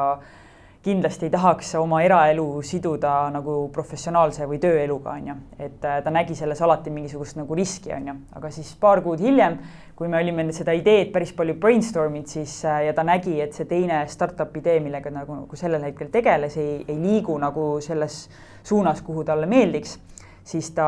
kindlasti 0.84 1.28
ei 1.28 1.32
tahaks 1.32 1.70
oma 1.80 2.02
eraelu 2.04 2.44
siduda 2.66 3.12
nagu 3.32 3.56
professionaalse 3.72 4.44
või 4.48 4.58
tööeluga, 4.60 5.14
on 5.16 5.30
ju. 5.30 5.36
et 5.58 5.86
äh, 5.88 6.00
ta 6.04 6.12
nägi 6.12 6.36
selles 6.36 6.60
alati 6.62 6.92
mingisugust 6.92 7.38
nagu 7.40 7.56
riski, 7.56 7.92
on 7.96 8.10
ju, 8.10 8.16
aga 8.36 8.50
siis 8.52 8.74
paar 8.80 9.00
kuud 9.04 9.22
hiljem, 9.24 9.56
kui 9.96 10.10
me 10.12 10.20
olime 10.20 10.44
seda 10.52 10.74
ideed 10.76 11.12
päris 11.14 11.32
palju 11.36 11.56
brainstorm 11.60 12.18
inud, 12.18 12.28
siis 12.28 12.58
äh, 12.68 12.84
ja 12.88 12.96
ta 12.96 13.06
nägi, 13.06 13.38
et 13.40 13.56
see 13.56 13.68
teine 13.70 14.02
startup 14.12 14.52
idee, 14.60 14.76
millega 14.84 15.12
nagu, 15.14 15.40
nagu 15.40 15.60
sellel 15.60 15.88
hetkel 15.88 16.12
tegeles, 16.12 16.58
ei, 16.60 16.82
ei 16.88 16.98
liigu 17.00 17.38
nagu 17.40 17.68
selles 17.84 18.26
suunas, 18.64 19.00
kuhu 19.06 19.24
talle 19.24 19.48
meeldiks, 19.48 19.96
siis 20.44 20.68
ta 20.76 20.86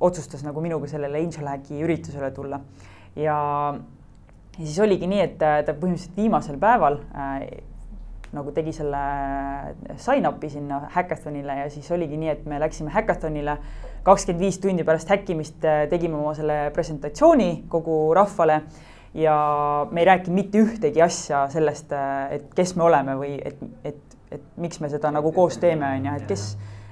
otsustas 0.00 0.44
nagu 0.44 0.60
minuga 0.60 0.90
sellele 0.90 1.24
Angel 1.24 1.48
Hacki 1.48 1.80
üritusele 1.80 2.30
tulla 2.36 2.60
ja 3.16 3.40
ja 4.58 4.66
siis 4.66 4.78
oligi 4.84 5.08
nii, 5.08 5.20
et 5.24 5.42
äh, 5.42 5.60
ta 5.64 5.72
põhimõtteliselt 5.72 6.18
viimasel 6.18 6.58
päeval 6.60 6.98
äh, 7.16 7.46
nagu 8.32 8.52
tegi 8.56 8.72
selle 8.72 9.00
sign-up'i 10.00 10.48
sinna 10.52 10.86
häkatonile 10.94 11.56
ja 11.62 11.70
siis 11.70 11.90
oligi 11.92 12.16
nii, 12.16 12.30
et 12.32 12.46
me 12.48 12.60
läksime 12.62 12.92
häkatonile 12.94 13.58
kakskümmend 14.06 14.42
viis 14.42 14.58
tundi 14.62 14.84
pärast 14.88 15.10
häkkimist 15.12 15.64
äh, 15.68 15.84
tegime 15.90 16.16
oma 16.18 16.34
selle 16.34 16.56
presentatsiooni 16.74 17.64
kogu 17.72 17.96
rahvale 18.16 18.62
ja 19.14 19.34
me 19.90 20.00
ei 20.00 20.08
rääkinud 20.08 20.38
mitte 20.38 20.62
ühtegi 20.64 21.02
asja 21.04 21.44
sellest, 21.52 21.92
äh, 21.92 22.38
et 22.38 22.46
kes 22.56 22.76
me 22.76 22.86
oleme 22.88 23.16
või 23.20 23.34
et, 23.44 23.60
et, 23.84 24.16
et 24.32 24.46
miks 24.56 24.80
me 24.80 24.88
seda 24.92 25.12
nagu 25.12 25.32
koos 25.36 25.58
teeme, 25.60 25.90
on 25.98 26.08
ju, 26.08 26.14
et 26.22 26.30
kes, 26.30 26.46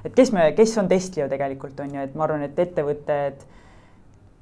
et 0.04 0.16
kes 0.16 0.34
me, 0.36 0.50
kes 0.56 0.76
on 0.82 0.90
Testlio 0.92 1.28
tegelikult 1.30 1.80
on 1.80 1.96
ju, 1.96 2.04
et 2.04 2.18
ma 2.18 2.26
arvan, 2.28 2.44
et 2.44 2.58
ettevõtted 2.66 3.46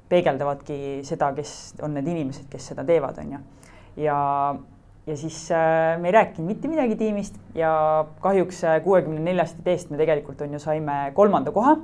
peegeldavadki 0.09 0.99
seda, 1.07 1.31
kes 1.37 1.79
on 1.85 1.95
need 1.95 2.11
inimesed, 2.11 2.49
kes 2.51 2.71
seda 2.73 2.83
teevad, 2.83 3.23
on 3.23 3.37
ju. 3.37 3.41
ja 4.03 4.19
ja 4.55 4.59
siis 5.17 5.37
äh, 5.51 5.95
me 6.01 6.09
ei 6.09 6.13
rääkinud 6.13 6.47
mitte 6.47 6.67
midagi 6.67 6.95
tiimist 6.99 7.39
ja 7.55 7.71
kahjuks 8.21 8.63
äh, 8.63 8.81
kuuekümne 8.83 9.21
neljast 9.23 9.59
ideest 9.61 9.89
me 9.89 9.97
tegelikult 9.97 10.41
on 10.41 10.53
ju 10.53 10.59
saime 10.59 11.11
kolmanda 11.15 11.53
koha 11.55 11.77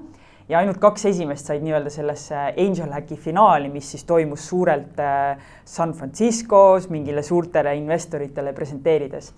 ja 0.50 0.60
ainult 0.60 0.78
kaks 0.84 1.08
esimest 1.10 1.48
said 1.50 1.64
nii-öelda 1.66 1.90
sellesse 1.94 2.38
Angel 2.52 2.92
Hacki 2.94 3.18
finaali, 3.18 3.70
mis 3.74 3.90
siis 3.92 4.04
toimus 4.06 4.48
suurelt 4.50 5.00
äh, 5.02 5.38
San 5.66 5.94
Franciscos 5.98 6.90
mingile 6.90 7.24
suurtele 7.24 7.76
investoritele 7.80 8.54
presenteerides. 8.54 9.34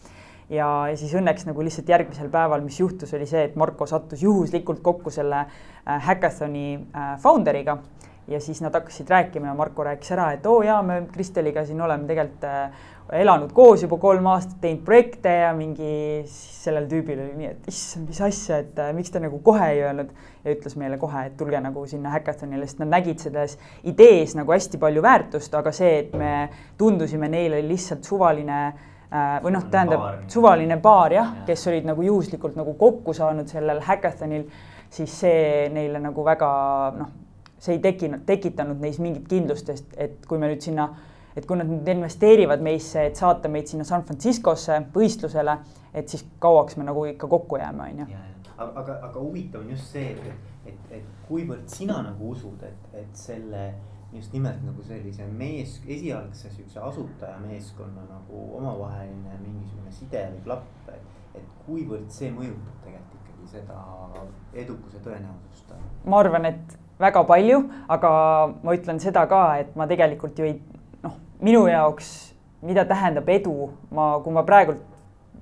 ja, 0.49 0.67
ja 0.89 0.97
siis 0.97 1.13
õnneks 1.15 1.47
nagu 1.47 1.63
lihtsalt 1.63 1.89
järgmisel 1.89 2.31
päeval, 2.33 2.63
mis 2.65 2.79
juhtus, 2.79 3.13
oli 3.13 3.27
see, 3.27 3.45
et 3.49 3.55
Marko 3.55 3.85
sattus 3.85 4.23
juhuslikult 4.23 4.81
kokku 4.83 5.11
selle 5.11 5.45
Hackathoni 5.85 6.67
äh, 6.75 7.15
founder'iga 7.23 7.77
ja 8.27 8.39
siis 8.43 8.61
nad 8.61 8.75
hakkasid 8.75 9.09
rääkima 9.09 9.47
ja 9.47 9.55
Marko 9.55 9.83
rääkis 9.87 10.11
ära, 10.11 10.31
et 10.35 10.45
oo 10.45 10.59
oh, 10.59 10.65
jaa, 10.65 10.81
me 10.83 11.01
Kristeliga 11.11 11.63
siin 11.65 11.81
oleme 11.81 12.07
tegelikult 12.09 12.43
äh, 12.47 12.87
elanud 13.21 13.53
koos 13.55 13.83
juba 13.85 13.97
kolm 14.01 14.25
aastat, 14.27 14.57
teinud 14.61 14.83
projekte 14.85 15.31
ja 15.31 15.51
mingi, 15.55 16.25
sellel 16.27 16.89
tüübil 16.91 17.21
oli 17.23 17.37
nii, 17.39 17.51
et 17.53 17.69
issand, 17.71 18.09
mis 18.09 18.19
asja, 18.23 18.59
et 18.65 18.79
äh, 18.83 18.91
miks 18.95 19.13
te 19.13 19.21
nagu 19.23 19.39
kohe 19.43 19.69
ei 19.71 19.79
öelnud 19.85 20.11
ja 20.43 20.55
ütles 20.55 20.75
meile 20.79 20.99
kohe, 20.99 21.23
et 21.29 21.37
tulge 21.39 21.61
nagu 21.63 21.85
sinna 21.87 22.11
häkatonile, 22.17 22.67
sest 22.67 22.83
nad 22.83 22.91
nägid 22.97 23.23
selles 23.23 23.55
idees 23.87 24.35
nagu 24.35 24.51
hästi 24.51 24.79
palju 24.81 25.03
väärtust, 25.05 25.55
aga 25.55 25.71
see, 25.75 25.93
et 26.03 26.17
me 26.19 26.33
tundusime 26.79 27.29
neile 27.31 27.61
lihtsalt 27.67 28.07
suvaline 28.07 28.57
äh, 28.67 29.37
või 29.45 29.55
noh, 29.55 29.69
tähendab 29.71 30.03
baar. 30.03 30.25
suvaline 30.33 30.79
baar 30.83 31.15
jah 31.15 31.31
ja., 31.31 31.45
kes 31.47 31.63
olid 31.71 31.87
nagu 31.87 32.03
juhuslikult 32.09 32.59
nagu 32.59 32.75
kokku 32.79 33.15
saanud 33.15 33.47
sellel 33.47 33.79
häkatonil, 33.87 34.49
siis 34.91 35.15
see 35.23 35.71
neile 35.71 36.03
nagu 36.03 36.27
väga 36.27 36.51
noh, 36.97 37.15
see 37.59 37.77
ei 37.77 37.83
tekkinud, 37.83 38.23
tekitanud 38.25 38.81
neis 38.81 38.99
mingit 39.01 39.27
kindlust, 39.29 39.69
sest 39.71 39.95
et 39.97 40.25
kui 40.29 40.37
me 40.37 40.49
nüüd 40.51 40.61
sinna 40.65 40.91
et 41.37 41.45
kui 41.45 41.57
nad 41.59 41.69
nüüd 41.69 41.87
investeerivad 41.91 42.63
meisse, 42.65 43.03
et 43.09 43.19
saata 43.19 43.49
meid 43.51 43.69
sinna 43.69 43.85
San 43.85 44.05
Franciscosse 44.07 44.79
võistlusele, 44.93 45.59
et 45.93 46.09
siis 46.09 46.23
kauaks 46.41 46.79
me 46.79 46.87
nagu 46.87 47.03
ikka 47.11 47.29
kokku 47.29 47.59
jääme, 47.61 47.91
on 47.91 47.99
ju. 48.01 48.07
aga, 48.57 48.71
aga, 48.81 48.95
aga 49.09 49.19
huvitav 49.19 49.61
on 49.61 49.69
just 49.75 49.93
see, 49.93 50.15
et, 50.15 50.71
et, 50.71 50.87
et 50.97 51.11
kuivõrd 51.27 51.67
sina 51.69 51.99
nagu 52.07 52.31
usud, 52.33 52.63
et, 52.65 52.89
et 52.97 53.21
selle 53.21 53.67
just 54.13 54.33
nimelt 54.33 54.63
nagu 54.65 54.81
sellise 54.87 55.27
mees, 55.29 55.77
esialgse 55.85 56.49
siukse 56.55 56.79
asutajameeskonna 56.79 58.07
nagu 58.07 58.41
omavaheline 58.57 59.37
mingisugune 59.43 59.93
side 59.93 60.23
või 60.33 60.43
klapp, 60.47 60.91
et, 60.95 61.15
et 61.37 61.53
kuivõrd 61.67 62.09
see 62.17 62.31
mõjutab 62.33 62.81
tegelikult 62.87 63.21
ikkagi 63.21 63.51
seda 63.59 63.79
edukuse 64.65 65.03
tõenäosust? 65.05 65.77
ma 66.07 66.23
arvan, 66.23 66.49
et 66.49 66.77
väga 66.99 67.23
palju, 67.23 67.61
aga 67.89 68.11
ma 68.63 68.75
ütlen 68.75 68.99
seda 68.99 69.25
ka, 69.29 69.43
et 69.61 69.75
ma 69.75 69.87
tegelikult 69.89 70.39
ju 70.39 70.45
ei 70.49 70.59
minu 71.41 71.67
jaoks, 71.69 72.33
mida 72.65 72.85
tähendab 72.89 73.27
edu, 73.29 73.71
ma, 73.93 74.15
kui 74.23 74.33
ma 74.33 74.43
praegult 74.47 74.81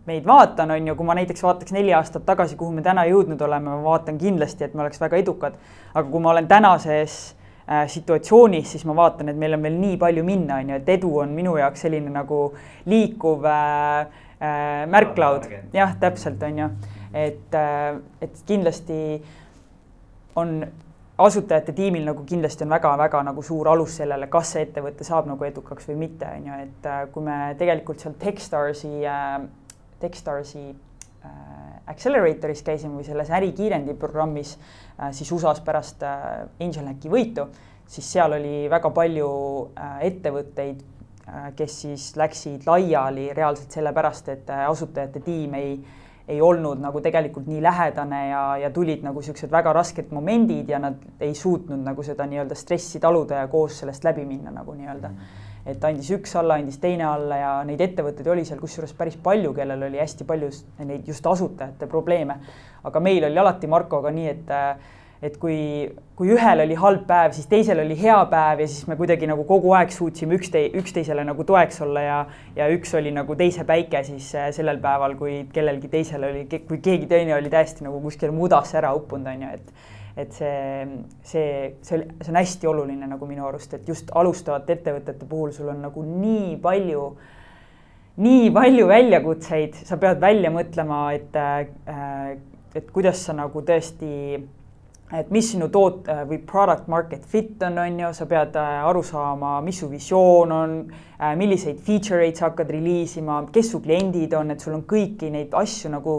meid 0.05 0.27
vaatan, 0.27 0.74
on 0.75 0.89
ju, 0.89 0.95
kui 0.97 1.07
ma 1.07 1.15
näiteks 1.17 1.41
vaataks 1.43 1.74
neli 1.74 1.93
aastat 1.95 2.25
tagasi, 2.27 2.57
kuhu 2.59 2.75
me 2.75 2.83
täna 2.85 3.07
jõudnud 3.09 3.41
oleme, 3.41 3.71
ma 3.71 3.79
vaatan 3.88 4.19
kindlasti, 4.21 4.67
et 4.67 4.75
me 4.75 4.83
oleks 4.83 5.01
väga 5.01 5.17
edukad. 5.21 5.55
aga 5.93 6.09
kui 6.09 6.21
ma 6.21 6.29
olen 6.33 6.47
tänases 6.47 7.15
äh, 7.69 7.88
situatsioonis, 7.89 8.69
siis 8.71 8.85
ma 8.85 8.95
vaatan, 8.95 9.31
et 9.31 9.39
meil 9.39 9.55
on 9.57 9.63
veel 9.63 9.79
nii 9.79 9.97
palju 9.97 10.24
minna, 10.27 10.59
on 10.62 10.69
ju, 10.69 10.81
et 10.83 10.93
edu 10.97 11.15
on 11.24 11.33
minu 11.33 11.55
jaoks 11.57 11.88
selline 11.88 12.12
nagu 12.13 12.41
liikuv 12.85 13.47
äh, 13.50 14.05
äh, 14.38 14.85
märklaud. 14.91 15.50
jah, 15.74 15.95
täpselt, 16.00 16.43
on 16.43 16.59
ju. 16.59 16.69
et 17.13 17.55
äh,, 17.55 17.95
et 18.21 18.43
kindlasti 18.45 19.24
on 20.35 20.65
asutajate 21.17 21.74
tiimil 21.75 22.03
nagu 22.10 22.24
kindlasti 22.27 22.65
on 22.65 22.74
väga-väga 22.75 23.22
nagu 23.29 23.43
suur 23.43 23.69
alus 23.72 24.00
sellele, 24.01 24.27
kas 24.31 24.55
see 24.55 24.65
ettevõte 24.65 25.07
saab 25.07 25.29
nagu 25.29 25.48
edukaks 25.48 25.88
või 25.89 26.00
mitte, 26.05 26.27
on 26.27 26.50
ju, 26.50 26.57
et 26.65 26.89
äh, 26.91 27.03
kui 27.13 27.24
me 27.24 27.38
tegelikult 27.60 28.03
seal 28.03 28.17
Techstarsi 28.19 28.91
äh,, 29.07 29.38
Techstarsi 30.01 30.65
äh, 30.72 31.29
Acceleratoris 31.91 32.65
käisime 32.67 33.00
või 33.00 33.07
selles 33.07 33.31
ärikiirendi 33.31 33.95
programmis 34.00 34.57
äh,, 34.57 35.13
siis 35.15 35.31
USA-s 35.31 35.63
pärast 35.63 36.03
äh, 36.03 36.43
Angel 36.60 36.91
Hacki 36.91 37.12
võitu, 37.12 37.48
siis 37.88 38.12
seal 38.17 38.36
oli 38.36 38.65
väga 38.72 38.91
palju 38.91 39.29
äh, 39.72 40.00
ettevõtteid 40.12 40.84
äh,, 40.84 41.51
kes 41.55 41.81
siis 41.86 42.12
läksid 42.19 42.67
laiali 42.67 43.29
reaalselt 43.34 43.72
sellepärast, 43.72 44.34
et 44.36 44.51
äh, 44.51 44.67
asutajate 44.67 45.24
tiim 45.24 45.55
ei 45.55 45.77
äh, 45.79 46.01
ei 46.27 46.41
olnud 46.41 46.79
nagu 46.82 47.01
tegelikult 47.05 47.46
nii 47.48 47.62
lähedane 47.62 48.22
ja, 48.29 48.44
ja 48.58 48.70
tulid 48.74 49.03
nagu 49.05 49.22
niisugused 49.22 49.51
väga 49.51 49.74
rasked 49.77 50.10
momendid 50.15 50.70
ja 50.74 50.79
nad 50.82 51.01
ei 51.22 51.36
suutnud 51.38 51.84
nagu 51.86 52.03
seda 52.03 52.25
nii-öelda 52.29 52.58
stressi 52.58 53.00
taluda 53.00 53.44
ja 53.44 53.50
koos 53.51 53.79
sellest 53.82 54.08
läbi 54.08 54.25
minna 54.25 54.53
nagu 54.53 54.74
nii-öelda. 54.74 55.12
et 55.65 55.86
andis 55.86 56.12
üks 56.13 56.36
alla, 56.38 56.58
andis 56.62 56.77
teine 56.82 57.05
alla 57.10 57.38
ja 57.38 57.51
neid 57.65 57.82
ettevõtteid 57.82 58.27
oli 58.29 58.46
seal 58.46 58.60
kusjuures 58.62 58.94
päris 58.94 59.17
palju, 59.17 59.53
kellel 59.53 59.88
oli 59.88 59.98
hästi 60.01 60.25
palju 60.25 60.50
neid 60.86 61.08
just 61.08 61.27
asutajate 61.27 61.88
probleeme. 61.88 62.39
aga 62.84 63.00
meil 63.00 63.24
oli 63.29 63.38
alati 63.38 63.67
Markoga 63.67 64.12
nii, 64.12 64.27
et 64.29 64.53
et 65.24 65.38
kui, 65.39 65.57
kui 66.17 66.31
ühel 66.36 66.63
oli 66.65 66.75
halb 66.79 67.05
päev, 67.07 67.34
siis 67.36 67.48
teisel 67.51 67.79
oli 67.84 67.95
hea 68.00 68.17
päev 68.31 68.63
ja 68.63 68.67
siis 68.67 68.88
me 68.89 68.98
kuidagi 69.00 69.29
nagu 69.29 69.45
kogu 69.48 69.72
aeg 69.77 69.93
suutsime 69.95 70.36
ükste-, 70.38 70.67
üksteisele 70.81 71.24
nagu 71.27 71.45
toeks 71.48 71.81
olla 71.86 72.03
ja, 72.03 72.17
ja 72.57 72.67
üks 72.74 72.93
oli 73.00 73.13
nagu 73.15 73.38
teise 73.39 73.65
päike 73.67 74.03
siis 74.07 74.29
äh, 74.36 74.50
sellel 74.55 74.81
päeval, 74.84 75.15
kui 75.19 75.43
kellelgi 75.55 75.91
teisel 75.91 76.27
oli, 76.27 76.45
kui 76.67 76.81
keegi 76.84 77.10
teine 77.12 77.36
oli 77.38 77.51
täiesti 77.53 77.88
nagu 77.88 78.01
kuskil 78.03 78.36
mudasse 78.36 78.79
ära 78.81 78.93
uppunud, 78.98 79.31
on 79.31 79.45
ju, 79.48 79.53
et 79.60 79.93
et 80.15 80.31
see, 80.31 80.86
see, 81.27 81.48
see, 81.84 82.03
see 82.24 82.31
on 82.31 82.38
hästi 82.39 82.67
oluline 82.72 83.07
nagu 83.10 83.27
minu 83.27 83.43
arust, 83.50 83.74
et 83.75 83.88
just 83.89 84.13
alustavate 84.15 84.77
ettevõtete 84.77 85.27
puhul 85.27 85.51
sul 85.51 85.74
on 85.74 85.81
nagu 85.84 86.03
nii 86.07 86.53
palju, 86.63 87.01
nii 88.24 88.45
palju 88.55 88.86
väljakutseid, 88.88 89.81
sa 89.84 90.00
pead 90.00 90.22
välja 90.24 90.53
mõtlema, 90.55 91.01
et, 91.17 91.36
äh, 91.36 92.38
et 92.75 92.88
kuidas 92.95 93.25
sa 93.27 93.36
nagu 93.36 93.63
tõesti 93.67 94.39
et 95.13 95.29
mis 95.29 95.45
sinu 95.51 95.67
toot- 95.69 96.07
või 96.25 96.39
product 96.47 96.88
market 96.89 97.25
fit 97.29 97.62
on, 97.63 97.77
on 97.77 98.00
ju, 98.00 98.09
sa 98.17 98.25
pead 98.29 98.55
äh, 98.57 98.88
aru 98.89 99.03
saama, 99.05 99.59
mis 99.62 99.77
su 99.79 99.89
visioon 99.89 100.51
on, 100.51 100.74
äh, 101.19 101.35
milliseid 101.38 101.77
feature 101.85 102.24
eid 102.25 102.39
sa 102.39 102.50
hakkad 102.50 102.71
reliisima, 102.74 103.43
kes 103.53 103.71
su 103.75 103.81
kliendid 103.85 104.33
on, 104.33 104.51
et 104.51 104.65
sul 104.65 104.74
on 104.74 104.83
kõiki 104.89 105.29
neid 105.33 105.53
asju 105.53 105.93
nagu, 105.93 106.17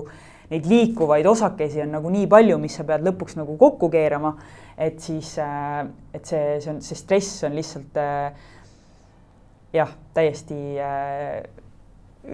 neid 0.52 0.68
liikuvaid 0.70 1.26
osakesi 1.26 1.82
on 1.82 1.96
nagu 1.98 2.12
nii 2.14 2.28
palju, 2.30 2.60
mis 2.62 2.78
sa 2.78 2.86
pead 2.86 3.02
lõpuks 3.08 3.34
nagu 3.40 3.58
kokku 3.58 3.90
keerama. 3.90 4.36
et 4.78 5.00
siis, 5.00 5.38
äh, 5.38 5.86
et 6.14 6.24
see, 6.26 6.60
see 6.60 6.70
on, 6.70 6.80
see 6.84 6.96
stress 6.96 7.44
on 7.48 7.54
lihtsalt 7.56 7.96
jah, 9.72 9.94
täiesti 10.14 10.76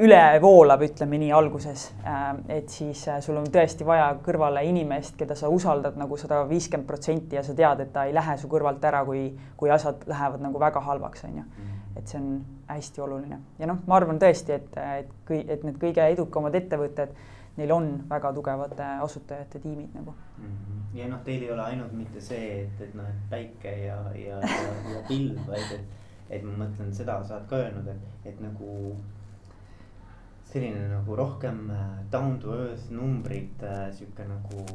üle 0.00 0.20
voolab, 0.40 0.82
ütleme 0.86 1.18
nii 1.20 1.32
alguses. 1.36 1.88
Ähm, 2.08 2.42
et 2.52 2.70
siis 2.72 3.02
äh, 3.08 3.20
sul 3.24 3.36
on 3.36 3.48
tõesti 3.52 3.86
vaja 3.86 4.08
kõrvale 4.24 4.64
inimest, 4.68 5.16
keda 5.20 5.36
sa 5.38 5.50
usaldad 5.52 5.98
nagu 6.00 6.16
sada 6.20 6.42
viiskümmend 6.48 6.88
protsenti 6.88 7.36
ja 7.36 7.42
sa 7.44 7.54
tead, 7.56 7.84
et 7.84 7.92
ta 7.92 8.06
ei 8.08 8.14
lähe 8.16 8.36
su 8.40 8.48
kõrvalt 8.52 8.84
ära, 8.88 9.04
kui, 9.04 9.26
kui 9.56 9.70
asjad 9.70 10.06
lähevad 10.08 10.44
nagu 10.44 10.60
väga 10.62 10.80
halvaks, 10.88 11.24
on 11.28 11.38
ju. 11.42 11.44
Mhm. 11.44 11.78
et 11.92 12.08
see 12.08 12.16
on 12.16 12.28
hästi 12.68 13.02
oluline 13.04 13.36
ja 13.58 13.66
noh, 13.68 13.82
ma 13.86 13.98
arvan 13.98 14.16
tõesti, 14.16 14.54
et, 14.56 14.76
et 14.98 15.10
kui, 15.28 15.42
et 15.44 15.60
need 15.66 15.76
kõige 15.76 16.06
edukamad 16.14 16.54
ettevõtted, 16.56 17.10
neil 17.58 17.72
on 17.74 17.88
väga 18.08 18.30
tugevad 18.32 18.78
äh, 18.80 19.02
asutajate 19.04 19.60
tiimid 19.60 19.92
nagu 19.92 20.14
mm. 20.14 20.46
-hmm. 20.46 20.98
ja 20.98 21.08
noh, 21.08 21.20
teil 21.24 21.42
ei 21.42 21.52
ole 21.52 21.62
ainult 21.62 21.92
mitte 21.92 22.20
see, 22.20 22.62
et, 22.62 22.80
et 22.80 22.94
noh, 22.94 23.04
et 23.04 23.26
päike 23.30 23.74
ja, 23.84 23.98
ja, 24.16 24.40
ja, 24.40 24.94
ja 24.94 25.02
pilv, 25.08 25.36
vaid 25.46 25.74
et, 25.76 25.84
et 26.30 26.46
ma 26.48 26.64
mõtlen 26.64 26.94
seda, 26.96 27.20
sa 27.24 27.36
oled 27.36 27.50
ka 27.50 27.60
öelnud, 27.60 27.92
et, 27.92 28.32
et 28.32 28.40
nagu 28.40 28.96
selline 30.52 30.88
nagu 30.88 31.16
rohkem 31.16 31.70
äh, 31.70 32.10
down 32.12 32.38
to 32.38 32.54
earth 32.54 32.90
numbrid, 32.90 33.62
äh, 33.62 33.92
sihuke 33.92 34.28
nagu. 34.28 34.66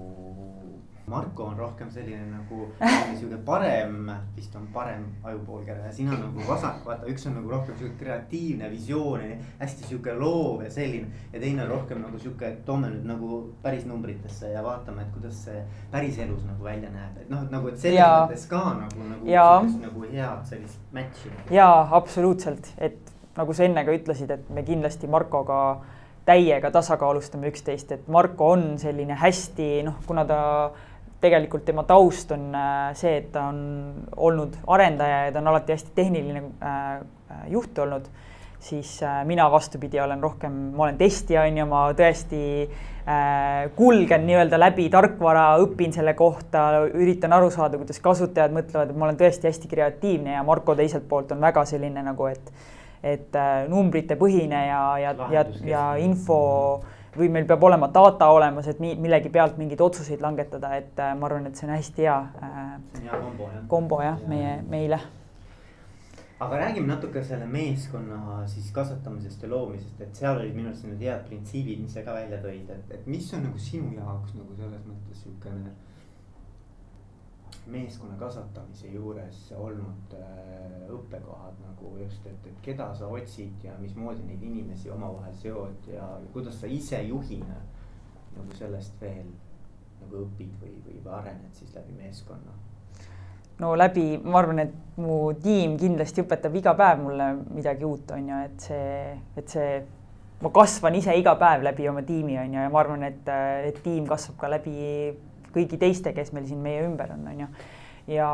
Marko 1.08 1.46
on 1.48 1.56
rohkem 1.56 1.88
selline 1.92 2.26
nagu 2.28 2.66
sihuke 3.20 3.38
parem, 3.46 4.10
vist 4.36 4.56
on 4.60 4.66
parem 4.74 5.06
ajupoolkera 5.24 5.86
ja 5.86 5.92
sina 5.96 6.18
nagu 6.20 6.44
vasak, 6.44 6.82
vaata, 6.84 7.08
üks 7.08 7.30
on 7.30 7.38
nagu 7.38 7.54
rohkem 7.54 7.78
sihuke 7.80 7.96
kreatiivne 8.02 8.68
visioon 8.74 9.24
ja 9.24 9.38
hästi 9.62 9.88
sihuke 9.88 10.18
loov 10.20 10.66
ja 10.66 10.72
selline. 10.72 11.08
ja 11.32 11.40
teine 11.40 11.64
on 11.64 11.72
rohkem 11.72 12.04
nagu 12.04 12.20
sihuke, 12.20 12.52
et 12.52 12.66
toome 12.68 12.92
nüüd 12.92 13.08
nagu 13.08 13.40
päris 13.64 13.88
numbritesse 13.88 14.52
ja 14.52 14.66
vaatame, 14.66 15.08
et 15.08 15.16
kuidas 15.16 15.46
see 15.48 15.64
päriselus 15.96 16.44
nagu 16.50 16.68
välja 16.68 16.92
näeb, 16.92 17.22
et 17.24 17.32
noh, 17.32 17.48
et 17.48 17.56
nagu, 17.56 17.72
et 17.72 17.80
selles 17.88 18.04
mõttes 18.04 18.48
ka 18.52 18.64
nagu, 18.84 19.12
nagu, 19.14 19.76
nagu 19.88 20.10
head 20.12 20.44
sellist 20.52 20.92
match'i. 20.92 21.32
jaa, 21.56 21.88
absoluutselt, 22.02 22.74
et 22.84 23.16
nagu 23.38 23.54
sa 23.54 23.68
enne 23.68 23.86
ka 23.86 23.96
ütlesid, 23.96 24.32
et 24.34 24.50
me 24.54 24.64
kindlasti 24.66 25.08
Markoga 25.08 25.62
täiega 26.28 26.72
tasakaalustame 26.76 27.48
üksteist, 27.52 27.94
et 27.96 28.08
Marko 28.12 28.52
on 28.58 28.70
selline 28.82 29.16
hästi 29.16 29.70
noh, 29.88 30.02
kuna 30.08 30.26
ta 30.28 30.40
tegelikult 31.24 31.66
tema 31.66 31.86
taust 31.88 32.32
on 32.36 32.52
äh, 32.56 32.92
see, 32.98 33.16
et 33.22 33.32
ta 33.34 33.48
on 33.50 33.60
olnud 34.30 34.58
arendaja 34.70 35.26
ja 35.28 35.34
ta 35.34 35.42
on 35.42 35.52
alati 35.54 35.74
hästi 35.74 35.96
tehniline 35.98 36.44
äh, 36.44 36.76
äh, 37.32 37.48
juht 37.54 37.80
olnud, 37.80 38.06
siis 38.60 39.00
mina 39.30 39.46
vastupidi 39.54 40.00
olen 40.02 40.22
rohkem, 40.22 40.54
ma 40.76 40.88
olen 40.88 40.98
testija, 40.98 41.44
on 41.46 41.58
ju, 41.62 41.66
ma 41.70 41.88
tõesti 41.98 42.40
kulgen 43.78 44.26
nii-öelda 44.28 44.58
läbi 44.60 44.90
tarkvara, 44.92 45.44
õpin 45.64 45.94
selle 45.96 46.12
kohta, 46.18 46.64
üritan 46.90 47.32
aru 47.38 47.48
saada, 47.54 47.78
kuidas 47.80 48.02
kasutajad 48.04 48.52
mõtlevad, 48.52 48.90
et 48.92 48.98
ma 48.98 49.08
olen 49.08 49.20
tõesti 49.22 49.48
hästi 49.48 49.70
kreatiivne 49.72 50.34
ja 50.34 50.42
Marko 50.44 50.76
teiselt 50.76 51.06
poolt 51.08 51.32
on 51.32 51.46
väga 51.46 51.64
selline 51.70 52.04
nagu, 52.04 52.28
et 52.28 52.52
et 53.04 53.36
äh, 53.36 53.66
numbritepõhine 53.70 54.62
ja, 54.68 54.84
ja, 55.02 55.14
ja, 55.32 55.44
ja 55.66 55.84
info 56.02 56.40
või 57.18 57.30
meil 57.34 57.48
peab 57.50 57.64
olema 57.66 57.90
data 57.94 58.30
olemas, 58.34 58.68
et 58.70 58.80
millegi 58.82 59.30
pealt 59.34 59.58
mingeid 59.58 59.82
otsuseid 59.82 60.22
langetada, 60.22 60.74
et 60.78 61.00
äh, 61.02 61.14
ma 61.18 61.30
arvan, 61.30 61.48
et 61.50 61.58
see 61.58 61.68
on 61.68 61.74
hästi 61.74 62.06
hea. 62.06 62.18
Äh, 62.42 62.58
on 62.78 63.08
hea 63.08 63.22
kombo 63.22 63.52
jah. 63.52 63.64
kombo 63.72 64.02
jah 64.04 64.20
ja., 64.22 64.30
meie, 64.30 64.58
meile. 64.70 65.00
aga 66.40 66.58
räägime 66.62 66.86
natuke 66.92 67.24
selle 67.26 67.48
meeskonna 67.50 68.44
siis 68.46 68.70
kasvatamisest 68.72 69.42
ja 69.42 69.50
loomisest, 69.50 70.02
et 70.02 70.16
seal 70.16 70.38
olid 70.38 70.54
minu 70.54 70.70
arust 70.70 70.86
need 70.86 71.02
head 71.02 71.24
printsiibid, 71.26 71.82
mis 71.82 71.98
sa 71.98 72.04
ka 72.06 72.14
välja 72.14 72.38
tõid, 72.44 72.70
et, 72.76 72.92
et 72.94 73.08
mis 73.10 73.32
on 73.34 73.42
nagu 73.48 73.58
sinu 73.58 73.90
jaoks 73.96 74.36
nagu 74.38 74.58
selles 74.60 74.84
mõttes 74.86 75.24
siukene 75.26 75.74
meeskonna 77.68 78.16
kasvatamise 78.20 78.92
juures 78.94 79.42
olnud 79.56 80.14
äh, 80.16 80.86
õppekohad 80.94 81.58
nagu 81.66 81.96
just, 82.02 82.26
et, 82.26 82.46
et 82.48 82.62
keda 82.64 82.94
sa 82.96 83.10
otsid 83.12 83.66
ja 83.68 83.76
mismoodi 83.82 84.24
neid 84.28 84.44
inimesi 84.44 84.92
omavahel 84.94 85.36
seod 85.36 85.90
ja, 85.92 86.06
ja 86.22 86.32
kuidas 86.34 86.62
sa 86.62 86.70
ise 86.72 87.02
juhina 87.10 87.60
nagu 88.38 88.56
sellest 88.56 88.96
veel 89.02 89.28
nagu 90.02 90.24
õpid 90.24 90.56
või, 90.62 90.80
või 90.86 91.04
arened 91.20 91.54
siis 91.58 91.76
läbi 91.76 91.96
meeskonna? 91.98 92.56
no 93.60 93.74
läbi, 93.78 94.06
ma 94.24 94.42
arvan, 94.42 94.62
et 94.62 94.98
mu 95.02 95.34
tiim 95.42 95.78
kindlasti 95.82 96.24
õpetab 96.24 96.58
iga 96.60 96.74
päev 96.78 97.04
mulle 97.04 97.30
midagi 97.56 97.88
uut, 97.88 98.12
on 98.14 98.28
ju, 98.30 98.42
et 98.46 98.68
see, 98.70 98.98
et 99.42 99.56
see, 99.56 99.72
ma 100.44 100.52
kasvan 100.54 100.98
ise 101.00 101.16
iga 101.18 101.34
päev 101.40 101.66
läbi 101.66 101.88
oma 101.90 102.04
tiimi, 102.06 102.38
on 102.38 102.54
ju, 102.54 102.66
ja 102.68 102.74
ma 102.74 102.84
arvan, 102.84 103.08
et, 103.08 103.32
et 103.68 103.82
tiim 103.86 104.06
kasvab 104.10 104.38
ka 104.44 104.52
läbi 104.54 104.76
kõigi 105.54 105.80
teiste, 105.82 106.14
kes 106.14 106.34
meil 106.36 106.48
siin 106.50 106.62
meie 106.64 106.84
ümber 106.86 107.14
on, 107.16 107.26
on 107.32 107.42
ju. 107.46 107.48
ja, 108.16 108.30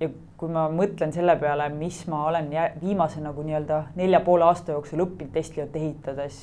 ja 0.00 0.08
kui 0.40 0.52
ma 0.52 0.66
mõtlen 0.72 1.12
selle 1.12 1.36
peale, 1.40 1.68
mis 1.74 2.02
ma 2.10 2.24
olen 2.30 2.48
viimase 2.80 3.20
nagu 3.20 3.44
nii-öelda 3.44 3.82
nelja 4.00 4.22
poole 4.24 4.46
aasta 4.48 4.72
jooksul 4.76 5.04
õppinud 5.04 5.34
Tesliot 5.34 5.76
ehitades 5.76 6.38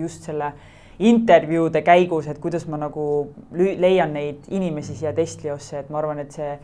just 0.00 0.26
selle 0.26 0.52
intervjuude 0.98 1.82
käigus, 1.84 2.26
et 2.30 2.40
kuidas 2.40 2.64
ma 2.72 2.80
nagu 2.80 3.04
leian 3.52 4.14
neid 4.16 4.48
inimesi 4.48 4.96
siia 4.96 5.12
Tesliosse, 5.14 5.82
et 5.84 5.92
ma 5.92 6.00
arvan, 6.00 6.22
et 6.24 6.32
see 6.32 6.54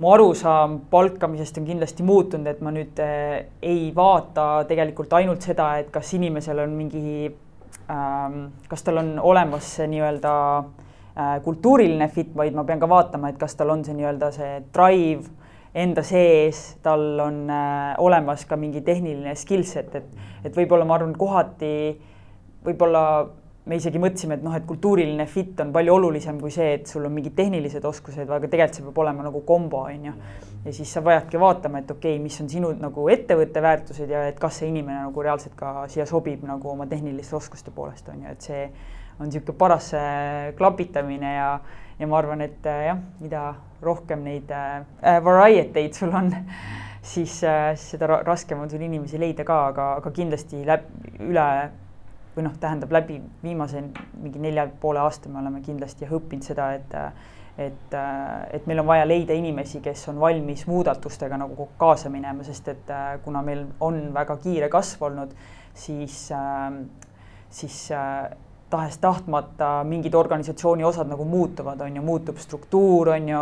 mu 0.00 0.12
arusaam 0.12 0.78
palkamisest 0.92 1.58
on 1.60 1.68
kindlasti 1.68 2.04
muutunud, 2.06 2.48
et 2.48 2.60
ma 2.64 2.72
nüüd 2.72 3.00
äh, 3.04 3.48
ei 3.62 3.88
vaata 3.96 4.66
tegelikult 4.68 5.12
ainult 5.16 5.44
seda, 5.44 5.72
et 5.80 5.90
kas 5.92 6.12
inimesel 6.16 6.62
on 6.62 6.76
mingi 6.76 7.26
ähm,, 7.90 8.46
kas 8.68 8.84
tal 8.86 9.02
on 9.02 9.16
olemas 9.32 9.74
see 9.76 9.88
nii-öelda 9.92 10.36
Äh, 10.70 10.89
kultuuriline 11.44 12.06
fit, 12.08 12.30
vaid 12.36 12.54
ma 12.54 12.64
pean 12.64 12.80
ka 12.80 12.88
vaatama, 12.88 13.32
et 13.32 13.38
kas 13.40 13.56
tal 13.58 13.72
on 13.74 13.84
see 13.84 13.96
nii-öelda 13.98 14.30
see 14.34 14.52
drive 14.74 15.26
enda 15.74 16.02
sees, 16.02 16.62
tal 16.82 17.02
on 17.22 17.44
äh, 17.50 17.94
olemas 18.02 18.44
ka 18.48 18.58
mingi 18.58 18.82
tehniline 18.86 19.34
skill 19.38 19.62
set, 19.66 19.94
et, 19.94 20.24
et 20.44 20.56
võib-olla 20.56 20.86
ma 20.86 20.96
arvan, 20.98 21.12
kohati 21.18 21.74
võib-olla 22.66 23.04
me 23.70 23.76
isegi 23.78 24.00
mõtlesime, 24.02 24.38
et 24.38 24.44
noh, 24.44 24.54
et 24.56 24.64
kultuuriline 24.66 25.26
fit 25.30 25.58
on 25.62 25.70
palju 25.72 25.94
olulisem 25.94 26.40
kui 26.40 26.50
see, 26.54 26.72
et 26.78 26.90
sul 26.90 27.04
on 27.06 27.12
mingid 27.14 27.36
tehnilised 27.38 27.84
oskused, 27.86 28.24
aga 28.26 28.48
tegelikult 28.48 28.78
see 28.78 28.86
peab 28.88 29.02
olema 29.04 29.26
nagu 29.26 29.42
kombo, 29.46 29.84
on 29.86 30.08
ju. 30.10 30.14
ja 30.64 30.72
siis 30.74 30.90
sa 30.92 31.04
vajadki 31.04 31.38
vaatama, 31.40 31.84
et 31.84 31.92
okei 31.92 32.16
okay,, 32.16 32.22
mis 32.24 32.40
on 32.42 32.48
sinu 32.50 32.72
nagu 32.80 33.06
ettevõtte 33.12 33.62
väärtused 33.62 34.10
ja 34.10 34.24
et 34.32 34.40
kas 34.40 34.58
see 34.60 34.72
inimene 34.72 35.04
nagu 35.06 35.22
reaalselt 35.22 35.54
ka 35.56 35.84
siia 35.92 36.08
sobib 36.08 36.42
nagu 36.48 36.72
oma 36.72 36.88
tehniliste 36.90 37.36
oskuste 37.38 37.70
poolest, 37.74 38.08
on 38.10 38.24
ju, 38.24 38.34
et 38.34 38.48
see 38.48 38.64
on 39.20 39.28
niisugune 39.28 39.58
paras 39.58 39.92
klapitamine 40.56 41.34
ja, 41.34 41.50
ja 42.00 42.06
ma 42.08 42.18
arvan, 42.18 42.40
et 42.40 42.66
äh, 42.66 42.86
jah, 42.88 43.00
mida 43.20 43.42
rohkem 43.84 44.24
neid 44.24 44.50
äh, 44.52 45.18
variety 45.24 45.82
eid 45.82 45.96
sul 45.96 46.14
on, 46.16 46.32
siis 47.04 47.40
äh, 47.44 47.74
seda 47.80 48.08
raskem 48.24 48.60
on 48.62 48.72
sul 48.72 48.82
inimesi 48.84 49.20
leida 49.20 49.44
ka, 49.48 49.60
aga, 49.72 49.90
aga 50.00 50.12
kindlasti 50.16 50.64
läbi, 50.68 51.12
üle 51.28 51.46
või 52.36 52.46
noh, 52.46 52.54
tähendab 52.62 52.92
läbi 52.94 53.18
viimase 53.42 53.82
mingi 54.22 54.40
nelja 54.40 54.68
poole 54.80 55.02
aasta 55.02 55.28
me 55.28 55.42
oleme 55.42 55.60
kindlasti 55.66 56.08
õppinud 56.08 56.46
seda, 56.46 56.72
et 56.78 56.98
et, 57.60 57.94
et 58.56 58.68
meil 58.70 58.78
on 58.80 58.86
vaja 58.88 59.04
leida 59.04 59.34
inimesi, 59.36 59.82
kes 59.84 60.06
on 60.08 60.20
valmis 60.22 60.62
muudatustega 60.70 61.36
nagu 61.36 61.66
kaasa 61.76 62.08
minema, 62.08 62.46
sest 62.46 62.70
et 62.72 62.92
kuna 63.24 63.42
meil 63.44 63.66
on 63.84 63.98
väga 64.14 64.38
kiire 64.40 64.70
kasv 64.72 65.02
olnud, 65.10 65.34
siis, 65.76 66.14
siis 67.58 67.80
tahes-tahtmata 68.70 69.80
mingid 69.84 70.14
organisatsiooni 70.14 70.84
osad 70.84 71.10
nagu 71.10 71.24
muutuvad, 71.24 71.80
on 71.80 71.96
ju, 71.96 72.02
muutub 72.02 72.38
struktuur, 72.38 73.08
on 73.16 73.28
ju 73.28 73.40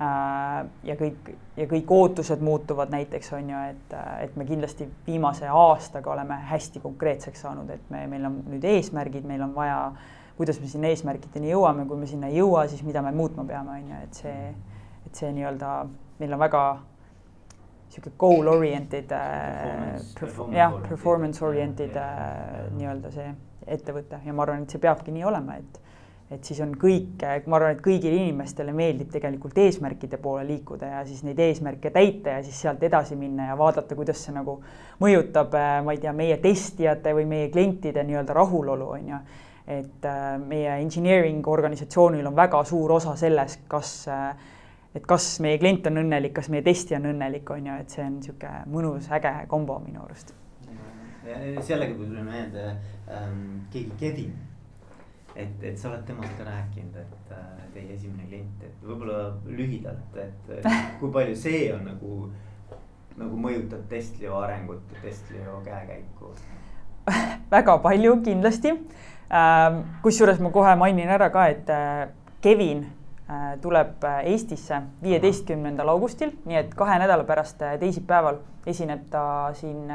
äh,, 0.00 0.66
ja 0.84 0.96
kõik, 1.00 1.30
ja 1.56 1.68
kõik 1.70 1.92
ootused 1.96 2.44
muutuvad 2.44 2.92
näiteks, 2.92 3.32
on 3.38 3.50
ju, 3.50 3.62
et, 3.70 3.96
et 4.24 4.36
me 4.36 4.44
kindlasti 4.48 4.88
viimase 5.06 5.48
aastaga 5.48 6.12
oleme 6.12 6.38
hästi 6.50 6.84
konkreetseks 6.84 7.46
saanud, 7.46 7.70
et 7.72 7.90
me, 7.90 8.04
meil 8.10 8.28
on 8.28 8.42
nüüd 8.50 8.68
eesmärgid, 8.76 9.24
meil 9.28 9.46
on 9.48 9.56
vaja 9.56 9.80
kuidas 10.36 10.60
me 10.60 10.68
sinna 10.68 10.90
eesmärkideni 10.92 11.48
jõuame, 11.48 11.86
kui 11.88 11.96
me 11.96 12.06
sinna 12.08 12.28
ei 12.28 12.36
jõua, 12.42 12.66
siis 12.68 12.82
mida 12.84 13.00
me 13.04 13.12
muutma 13.16 13.46
peame, 13.48 13.78
on 13.80 13.88
ju, 13.88 14.02
et 14.04 14.20
see, 14.20 14.52
et 15.08 15.22
see 15.22 15.32
nii-öelda, 15.32 15.72
meil 16.20 16.36
on 16.36 16.42
väga 16.44 16.62
sihuke 17.94 18.12
goal 18.20 18.50
oriented, 18.52 19.12
jah, 20.52 20.76
performance 20.88 21.44
oriented 21.44 21.96
nii-öelda 22.76 23.12
see 23.14 23.30
ettevõte 23.66 24.20
ja 24.24 24.32
ma 24.32 24.46
arvan, 24.46 24.64
et 24.64 24.72
see 24.72 24.82
peabki 24.82 25.14
nii 25.14 25.26
olema, 25.26 25.58
et 25.60 25.82
et 26.26 26.42
siis 26.42 26.58
on 26.58 26.72
kõik, 26.74 27.22
ma 27.46 27.58
arvan, 27.60 27.76
et 27.76 27.82
kõigile 27.84 28.16
inimestele 28.18 28.72
meeldib 28.74 29.12
tegelikult 29.14 29.58
eesmärkide 29.62 30.18
poole 30.18 30.42
liikuda 30.48 30.88
ja 30.96 31.02
siis 31.06 31.20
neid 31.22 31.38
eesmärke 31.38 31.92
täita 31.94 32.34
ja 32.34 32.40
siis 32.42 32.58
sealt 32.64 32.82
edasi 32.82 33.14
minna 33.18 33.46
ja 33.52 33.58
vaadata, 33.58 33.94
kuidas 33.94 34.24
see 34.24 34.34
nagu 34.34 34.56
mõjutab, 35.02 35.54
ma 35.86 35.94
ei 35.94 36.00
tea, 36.02 36.14
meie 36.16 36.40
testijate 36.42 37.14
või 37.14 37.28
meie 37.30 37.52
klientide 37.54 38.02
nii-öelda 38.08 38.34
rahulolu, 38.34 38.88
on 38.98 39.12
ju. 39.12 39.20
et 39.66 40.04
äh, 40.06 40.26
meie 40.38 40.76
engineering 40.82 41.46
organisatsioonil 41.48 42.26
on 42.26 42.36
väga 42.36 42.64
suur 42.64 42.98
osa 42.98 43.16
selles, 43.18 43.58
kas 43.68 43.94
et 44.96 45.06
kas 45.06 45.28
meie 45.44 45.58
klient 45.60 45.86
on 45.90 46.00
õnnelik, 46.00 46.32
kas 46.38 46.48
meie 46.52 46.64
testija 46.64 46.98
on 47.00 47.10
õnnelik, 47.12 47.50
on 47.52 47.66
ju, 47.68 47.78
et 47.82 47.92
see 47.92 48.04
on 48.04 48.14
niisugune 48.16 48.64
mõnus, 48.72 49.10
äge 49.12 49.32
kombo 49.50 49.78
minu 49.84 50.02
arust. 50.06 50.34
sellega 51.66 51.94
tuli 51.94 52.22
meelde 52.22 52.68
ähm, 53.10 53.66
keegi 53.72 53.92
Kevin. 54.00 54.34
Et, 55.36 55.62
et 55.68 55.78
sa 55.78 55.90
oled 55.90 56.04
temast 56.08 56.32
ka 56.38 56.46
rääkinud, 56.46 56.96
et 56.96 57.32
äh, 57.36 57.64
teie 57.74 57.92
esimene 57.92 58.24
klient, 58.24 58.62
et 58.64 58.84
võib-olla 58.84 59.34
lühidalt, 59.44 60.16
et 60.16 60.68
kui 61.00 61.10
palju 61.12 61.36
see 61.36 61.66
on 61.74 61.84
nagu, 61.90 62.20
nagu 63.20 63.40
mõjutab 63.40 63.84
Testlio 63.90 64.38
arengut, 64.40 64.84
Testlio 65.02 65.60
käekäiku? 65.66 66.32
Väga 67.56 67.78
palju 67.84 68.20
kindlasti. 68.24 68.78
Ähm,. 69.26 69.82
kusjuures 70.02 70.38
ma 70.38 70.52
kohe 70.54 70.76
mainin 70.78 71.10
ära 71.10 71.26
ka, 71.34 71.48
et 71.50 71.70
äh, 71.74 72.06
Kevin 72.40 72.84
äh, 73.30 73.58
tuleb 73.60 74.04
äh, 74.04 74.20
Eestisse 74.30 74.82
viieteistkümnendal 75.02 75.88
augustil, 75.90 76.30
nii 76.46 76.60
et 76.60 76.74
kahe 76.78 76.98
nädala 77.02 77.24
pärast 77.26 77.62
äh, 77.66 77.74
teisipäeval 77.80 78.38
esineb 78.70 79.08
ta 79.10 79.50
siin 79.58 79.90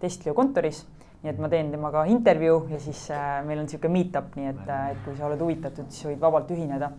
Testlio 0.00 0.32
kontoris 0.34 0.86
nii 1.22 1.32
et 1.32 1.38
ma 1.40 1.48
teen 1.50 1.70
temaga 1.72 2.04
intervjuu 2.10 2.66
ja 2.70 2.80
siis 2.80 3.06
äh, 3.10 3.40
meil 3.46 3.60
on 3.60 3.66
niisugune 3.66 3.94
meet-up, 3.96 4.34
nii 4.38 4.50
et, 4.52 4.64
äh, 4.68 4.90
et 4.92 4.98
kui 5.04 5.16
sa 5.16 5.26
oled 5.28 5.40
huvitatud, 5.42 5.88
siis 5.90 6.10
võid 6.10 6.20
vabalt 6.22 6.50
ühineda. 6.54 6.92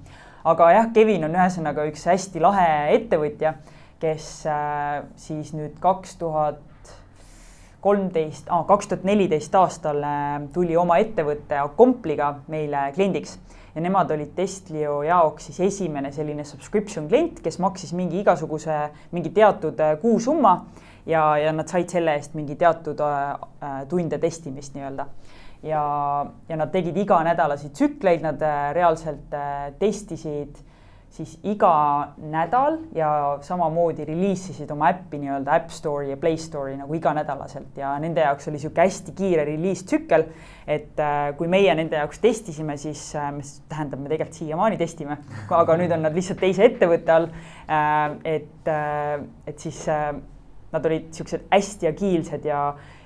aga 0.47 0.69
jah, 0.71 0.87
Kevin 0.95 1.27
on 1.27 1.35
ühesõnaga 1.35 1.85
üks 1.89 2.05
hästi 2.07 2.41
lahe 2.43 2.69
ettevõtja, 2.95 3.53
kes 4.01 4.29
äh, 4.49 5.03
siis 5.19 5.53
nüüd 5.55 5.77
kaks 5.83 6.17
tuhat 6.19 6.63
kolmteist, 7.81 8.49
kaks 8.67 8.89
tuhat 8.89 9.05
neliteist 9.07 9.53
aastal 9.55 10.01
tuli 10.53 10.75
oma 10.75 10.97
ettevõtte 10.99 11.59
Accompliga 11.61 12.33
meile 12.51 12.87
kliendiks 12.95 13.37
ja 13.75 13.83
nemad 13.85 14.11
olid 14.11 14.33
Testlio 14.35 15.03
jaoks 15.05 15.51
siis 15.51 15.61
esimene 15.67 16.11
selline 16.11 16.43
subscription 16.43 17.07
klient, 17.07 17.39
kes 17.45 17.61
maksis 17.63 17.93
mingi 17.95 18.23
igasuguse, 18.23 18.79
mingi 19.13 19.31
teatud 19.35 19.79
kuusumma 20.01 20.57
ja, 21.07 21.23
ja 21.37 21.51
nad 21.55 21.69
said 21.71 21.89
selle 21.91 22.17
eest 22.17 22.35
mingi 22.37 22.57
teatud 22.59 23.01
äh, 23.03 23.33
äh, 23.63 23.81
tunde 23.89 24.19
testimist 24.19 24.75
nii-öelda. 24.75 25.07
ja, 25.63 25.83
ja 26.49 26.55
nad 26.55 26.71
tegid 26.71 26.97
iganädalasi 26.97 27.69
tsükleid, 27.73 28.21
nad 28.21 28.41
äh, 28.41 28.73
reaalselt 28.77 29.33
äh, 29.33 29.71
testisid 29.79 30.59
siis 31.17 31.37
iga 31.47 32.13
nädal 32.19 32.77
ja 32.95 33.09
samamoodi 33.41 34.05
reliisisid 34.05 34.69
oma 34.73 34.91
äppi 34.91 35.17
nii-öelda 35.21 35.55
App 35.55 35.71
Store'i 35.73 36.11
ja 36.11 36.17
Play 36.19 36.37
Store'i 36.37 36.75
nagu 36.77 36.93
iganädalaselt 36.93 37.79
ja 37.79 37.93
nende 38.03 38.21
jaoks 38.21 38.49
oli 38.49 38.59
niisugune 38.59 38.85
hästi 38.85 39.15
kiire 39.17 39.45
reliistsükkel. 39.47 40.27
et 40.67 40.99
äh, 40.99 41.31
kui 41.37 41.47
meie 41.47 41.73
nende 41.75 41.95
jaoks 41.95 42.19
testisime, 42.19 42.77
siis 42.77 43.15
äh,, 43.15 43.31
mis 43.31 43.61
tähendab, 43.69 44.01
me 44.03 44.09
tegelikult 44.11 44.35
siiamaani 44.35 44.77
testime, 44.77 45.17
aga 45.49 45.77
nüüd 45.79 45.93
on 45.95 46.03
nad 46.03 46.15
lihtsalt 46.15 46.43
teise 46.43 46.67
ettevõtte 46.67 47.13
all 47.13 47.29
äh,. 47.31 48.17
et 48.35 48.67
äh,, 48.67 49.21
et 49.47 49.63
siis 49.63 49.85
äh, 49.87 50.11
nad 50.71 50.85
olid 50.85 51.11
siuksed 51.15 51.47
hästi 51.51 51.89
agiilsed 51.89 52.45
ja, 52.47 52.61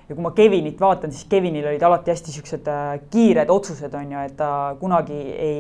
ja 0.09 0.15
kui 0.15 0.23
ma 0.23 0.33
Kevinit 0.35 0.79
vaatan, 0.81 1.13
siis 1.13 1.27
Kevinil 1.29 1.67
olid 1.69 1.83
alati 1.85 2.13
hästi 2.13 2.35
siuksed 2.35 2.69
äh, 2.71 2.93
kiired 3.13 3.51
otsused, 3.53 3.93
on 3.97 4.15
ju, 4.15 4.23
et 4.27 4.37
ta 4.39 4.51
kunagi 4.79 5.19
ei, 5.35 5.59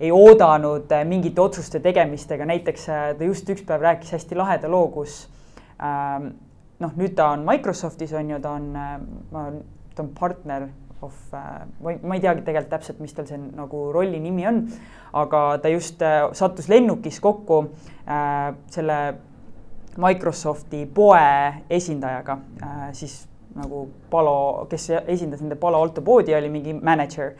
ei 0.00 0.12
oodanud 0.14 0.92
äh, 0.92 1.06
mingite 1.08 1.42
otsuste 1.44 1.80
tegemist, 1.84 2.32
ega 2.34 2.48
näiteks 2.48 2.88
äh, 2.92 3.06
ta 3.18 3.30
just 3.30 3.48
üks 3.54 3.64
päev 3.68 3.86
rääkis 3.86 4.12
hästi 4.18 4.38
laheda 4.38 4.70
loo, 4.72 4.90
kus 4.92 5.22
ähm, 5.80 6.34
noh, 6.82 6.92
nüüd 6.98 7.16
ta 7.18 7.32
on 7.36 7.46
Microsoftis 7.48 8.12
on 8.18 8.34
ju, 8.34 8.42
ta 8.44 8.52
on, 8.58 8.68
ta 9.32 10.04
on 10.04 10.12
partner 10.18 10.68
of, 11.02 11.16
ma 11.32 11.94
ei, 11.94 11.98
ma 12.02 12.18
ei 12.18 12.22
teagi 12.22 12.44
tegelikult 12.44 12.72
täpselt, 12.74 13.00
mis 13.02 13.14
tal 13.14 13.26
see 13.26 13.38
nagu 13.38 13.86
rolli 13.94 14.20
nimi 14.20 14.44
on, 14.50 14.60
aga 15.16 15.42
ta 15.62 15.70
just 15.72 16.02
sattus 16.36 16.68
lennukis 16.70 17.22
kokku 17.24 17.62
äh, 18.04 18.52
selle 18.74 18.98
Microsofti 19.98 20.84
poe 20.94 21.24
esindajaga 21.74 22.38
äh,, 22.62 22.88
siis 22.96 23.24
nagu 23.58 23.88
Palo, 24.10 24.66
kes 24.70 24.90
esindas 25.06 25.42
nende 25.42 25.58
Palo 25.58 25.80
Alto 25.82 26.02
poodi, 26.04 26.34
oli 26.36 26.50
mingi 26.52 26.74
mänedžer. 26.74 27.32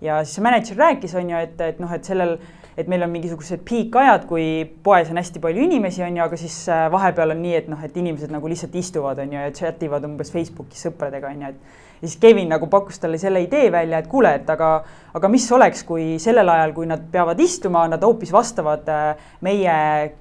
ja 0.00 0.18
siis 0.24 0.36
see 0.36 0.44
mänedžer 0.44 0.76
rääkis, 0.76 1.14
on 1.16 1.30
ju, 1.30 1.38
et, 1.40 1.60
et 1.60 1.78
noh, 1.80 1.92
et 1.92 2.04
sellel, 2.04 2.34
et 2.76 2.88
meil 2.88 3.00
on 3.06 3.10
mingisugused 3.12 3.62
piikajad, 3.64 4.26
kui 4.28 4.66
poes 4.84 5.08
on 5.10 5.16
hästi 5.16 5.40
palju 5.40 5.62
inimesi, 5.64 6.02
on 6.04 6.18
ju, 6.18 6.24
aga 6.24 6.36
siis 6.40 6.56
äh, 6.68 6.84
vahepeal 6.92 7.32
on 7.32 7.40
nii, 7.40 7.54
et 7.62 7.70
noh, 7.72 7.80
et 7.84 7.96
inimesed 7.96 8.32
nagu 8.32 8.50
lihtsalt 8.52 8.76
istuvad, 8.76 9.22
on 9.24 9.32
ju, 9.32 9.40
ja 9.40 9.54
chat 9.56 9.82
ivad 9.88 10.04
umbes 10.04 10.32
Facebookis 10.34 10.84
sõpradega, 10.88 11.32
on 11.32 11.46
ju, 11.46 11.54
et 11.54 11.85
ja 12.02 12.08
siis 12.08 12.16
Kevin 12.20 12.48
nagu 12.48 12.66
pakkus 12.66 12.98
talle 12.98 13.18
selle 13.18 13.40
idee 13.40 13.70
välja, 13.72 13.98
et 13.98 14.06
kuule, 14.06 14.34
et 14.34 14.50
aga, 14.50 14.70
aga 15.14 15.28
mis 15.32 15.46
oleks, 15.52 15.84
kui 15.88 16.16
sellel 16.22 16.48
ajal, 16.48 16.74
kui 16.76 16.86
nad 16.86 17.06
peavad 17.12 17.40
istuma, 17.40 17.86
nad 17.88 18.04
hoopis 18.04 18.32
vastavad 18.32 18.88
äh, 18.92 19.30
meie 19.46 19.76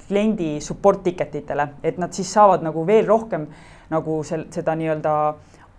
kliendi 0.07 0.59
support 0.61 1.03
ticket 1.03 1.35
itele, 1.41 1.67
et 1.83 1.99
nad 2.01 2.13
siis 2.15 2.31
saavad 2.33 2.63
nagu 2.63 2.85
veel 2.88 3.05
rohkem 3.07 3.47
nagu 3.91 4.21
sel-, 4.23 4.47
seda 4.53 4.75
nii-öelda 4.79 5.15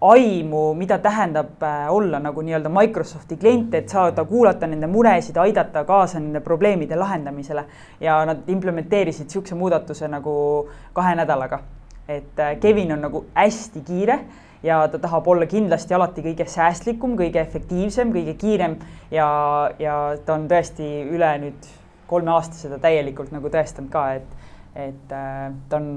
aimu, 0.00 0.74
mida 0.74 0.98
tähendab 0.98 1.62
äh, 1.62 1.92
olla 1.92 2.20
nagu 2.20 2.42
nii-öelda 2.44 2.68
Microsofti 2.68 3.36
klient, 3.36 3.74
et 3.74 3.88
saada 3.88 4.24
kuulata 4.24 4.68
nende 4.68 4.86
muresid, 4.86 5.36
aidata 5.40 5.84
kaasa 5.88 6.20
nende 6.20 6.40
probleemide 6.40 6.96
lahendamisele. 6.96 7.64
ja 8.00 8.24
nad 8.24 8.48
implementeerisid 8.48 9.26
niisuguse 9.26 9.54
muudatuse 9.54 10.08
nagu 10.08 10.68
kahe 10.92 11.14
nädalaga. 11.14 11.60
et 12.08 12.38
äh, 12.38 12.60
Kevin 12.60 12.92
on 12.92 13.00
nagu 13.00 13.24
hästi 13.34 13.80
kiire 13.80 14.20
ja 14.66 14.82
ta 14.90 14.98
tahab 14.98 15.28
olla 15.30 15.46
kindlasti 15.46 15.94
alati 15.94 16.24
kõige 16.24 16.46
säästlikum, 16.50 17.16
kõige 17.18 17.40
efektiivsem, 17.42 18.12
kõige 18.14 18.36
kiirem 18.40 18.76
ja, 19.14 19.28
ja 19.78 19.96
ta 20.26 20.36
on 20.36 20.48
tõesti 20.50 20.86
üle 21.06 21.32
nüüd 21.44 21.70
kolme 22.10 22.34
aasta 22.34 22.58
seda 22.58 22.78
täielikult 22.82 23.32
nagu 23.34 23.50
tõestanud 23.50 23.90
ka, 23.92 24.04
et, 24.18 24.52
et 24.88 25.14
äh, 25.14 25.48
ta 25.70 25.80
on, 25.80 25.90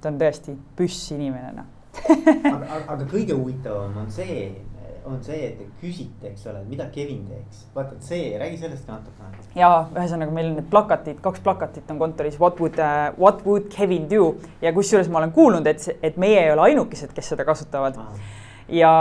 ta 0.00 0.12
on 0.12 0.20
tõesti 0.20 0.54
püss 0.78 1.12
inimene, 1.16 1.54
noh. 1.58 1.74
Aga, 1.98 2.82
aga 2.94 3.06
kõige 3.10 3.34
huvitavam 3.34 3.96
on 4.04 4.10
see, 4.14 4.52
on 5.12 5.20
see, 5.24 5.38
et 5.48 5.58
te 5.58 5.64
küsite, 5.80 6.28
eks 6.30 6.46
ole, 6.50 6.60
mida 6.68 6.84
Kevin 6.94 7.22
teeks. 7.28 7.56
vaata, 7.74 7.94
see, 8.04 8.38
räägi 8.40 8.56
sellest 8.60 8.86
ka 8.86 8.92
natukene. 8.96 9.28
ja 9.58 9.70
ühesõnaga 9.94 10.32
meil 10.34 10.48
need 10.54 10.68
plakatid, 10.70 11.16
kaks 11.24 11.40
plakatit 11.44 11.90
on 11.92 11.98
kontoris, 12.00 12.40
what 12.40 12.56
would 12.60 12.78
uh,, 12.78 12.84
what 13.20 13.38
would 13.46 13.66
Kevin 13.74 14.04
do 14.10 14.24
ja 14.62 14.72
kusjuures 14.76 15.08
ma 15.12 15.18
olen 15.22 15.32
kuulnud, 15.36 15.66
et, 15.66 15.80
et 16.02 16.16
meie 16.20 16.40
ei 16.44 16.52
ole 16.52 16.62
ainukesed, 16.70 17.10
kes 17.16 17.26
seda 17.34 17.44
kasutavad. 17.48 17.94
ja, 18.68 18.94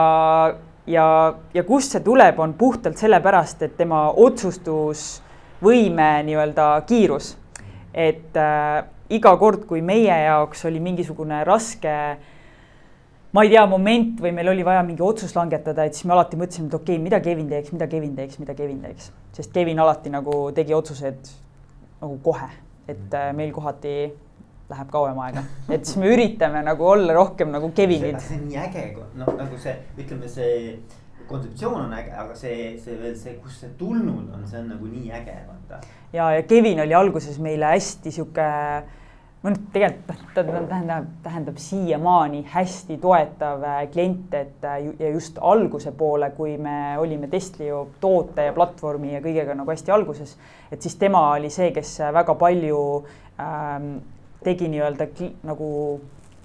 ja, 0.87 1.33
ja 1.53 1.63
kust 1.67 1.91
see 1.95 2.03
tuleb, 2.05 2.39
on 2.39 2.53
puhtalt 2.57 2.97
sellepärast, 2.97 3.61
et 3.67 3.77
tema 3.77 3.99
otsustusvõime 4.11 6.23
nii-öelda 6.29 6.65
kiirus. 6.87 7.37
et 7.93 8.37
äh, 8.37 8.83
iga 9.09 9.37
kord, 9.37 9.65
kui 9.65 9.81
meie 9.81 10.23
jaoks 10.23 10.65
oli 10.69 10.79
mingisugune 10.83 11.43
raske 11.47 11.89
äh, 11.89 12.17
ma 13.35 13.43
ei 13.43 13.51
tea, 13.51 13.65
moment 13.69 14.21
või 14.23 14.31
meil 14.35 14.51
oli 14.53 14.63
vaja 14.65 14.83
mingi 14.87 15.03
otsus 15.03 15.35
langetada, 15.35 15.87
et 15.87 15.97
siis 15.97 16.07
me 16.07 16.15
alati 16.15 16.39
mõtlesime, 16.39 16.69
et 16.71 16.77
okei 16.77 16.95
okay,, 16.95 17.03
mida 17.03 17.19
Kevin 17.23 17.49
teeks, 17.51 17.73
mida 17.75 17.89
Kevin 17.91 18.13
teeks, 18.15 18.39
mida 18.43 18.55
Kevin 18.57 18.79
teeks. 18.85 19.11
sest 19.35 19.51
Kevin 19.53 19.79
alati 19.83 20.13
nagu 20.13 20.37
tegi 20.55 20.75
otsused 20.77 21.33
nagu 22.01 22.19
kohe, 22.23 22.49
et 22.87 23.17
äh, 23.17 23.33
meil 23.35 23.51
kohati 23.55 23.97
läheb 24.67 24.91
kauem 24.91 25.19
aega, 25.23 25.43
et 25.71 25.85
siis 25.85 25.99
me 26.01 26.11
üritame 26.11 26.61
nagu 26.65 26.87
olla 26.87 27.15
rohkem 27.15 27.51
nagu 27.53 27.71
Kevinid. 27.75 28.19
see 28.23 28.39
on 28.39 28.47
nii 28.49 28.61
äge, 28.65 28.87
noh 29.19 29.29
nagu 29.37 29.59
see, 29.63 29.75
ütleme, 29.97 30.31
see 30.31 30.79
kontseptsioon 31.27 31.85
on 31.85 31.93
äge, 31.95 32.13
aga 32.15 32.35
see, 32.35 32.73
see 32.83 32.97
veel 32.99 33.15
see, 33.19 33.37
kust 33.43 33.63
see 33.63 33.73
tulnud 33.79 34.31
on, 34.35 34.43
see 34.47 34.59
on 34.59 34.69
nagu 34.73 34.91
nii 34.91 35.11
äge, 35.19 35.37
vaata. 35.47 35.81
ja, 36.15 36.29
ja 36.35 36.43
Kevin 36.47 36.83
oli 36.83 36.95
alguses 36.95 37.39
meile 37.43 37.71
hästi 37.75 38.15
sihuke 38.19 38.47
ma 39.47 39.53
nüüd 39.53 39.69
tegelikult 39.71 40.33
ta 40.35 40.43
tähendab, 40.43 41.05
tähendab 41.23 41.59
siiamaani 41.61 42.41
hästi 42.51 42.97
toetav 42.99 43.63
äh, 43.63 43.77
klient, 43.93 44.33
et 44.35 44.65
äh, 44.67 44.89
ja 44.99 45.11
just 45.13 45.39
alguse 45.39 45.93
poole, 45.95 46.33
kui 46.35 46.57
me 46.59 46.97
olime 46.99 47.29
Testlio 47.31 47.85
toote 48.03 48.49
ja 48.49 48.55
platvormi 48.55 49.13
ja 49.13 49.23
kõigega 49.23 49.55
nagu 49.55 49.71
hästi 49.71 49.93
alguses, 49.95 50.35
et 50.71 50.83
siis 50.83 50.97
tema 50.99 51.23
oli 51.37 51.49
see, 51.53 51.71
kes 51.75 51.95
väga 52.13 52.35
palju 52.35 52.81
ähm, 53.39 53.91
tegi 54.43 54.67
nii-öelda 54.73 55.07
nagu 55.47 55.69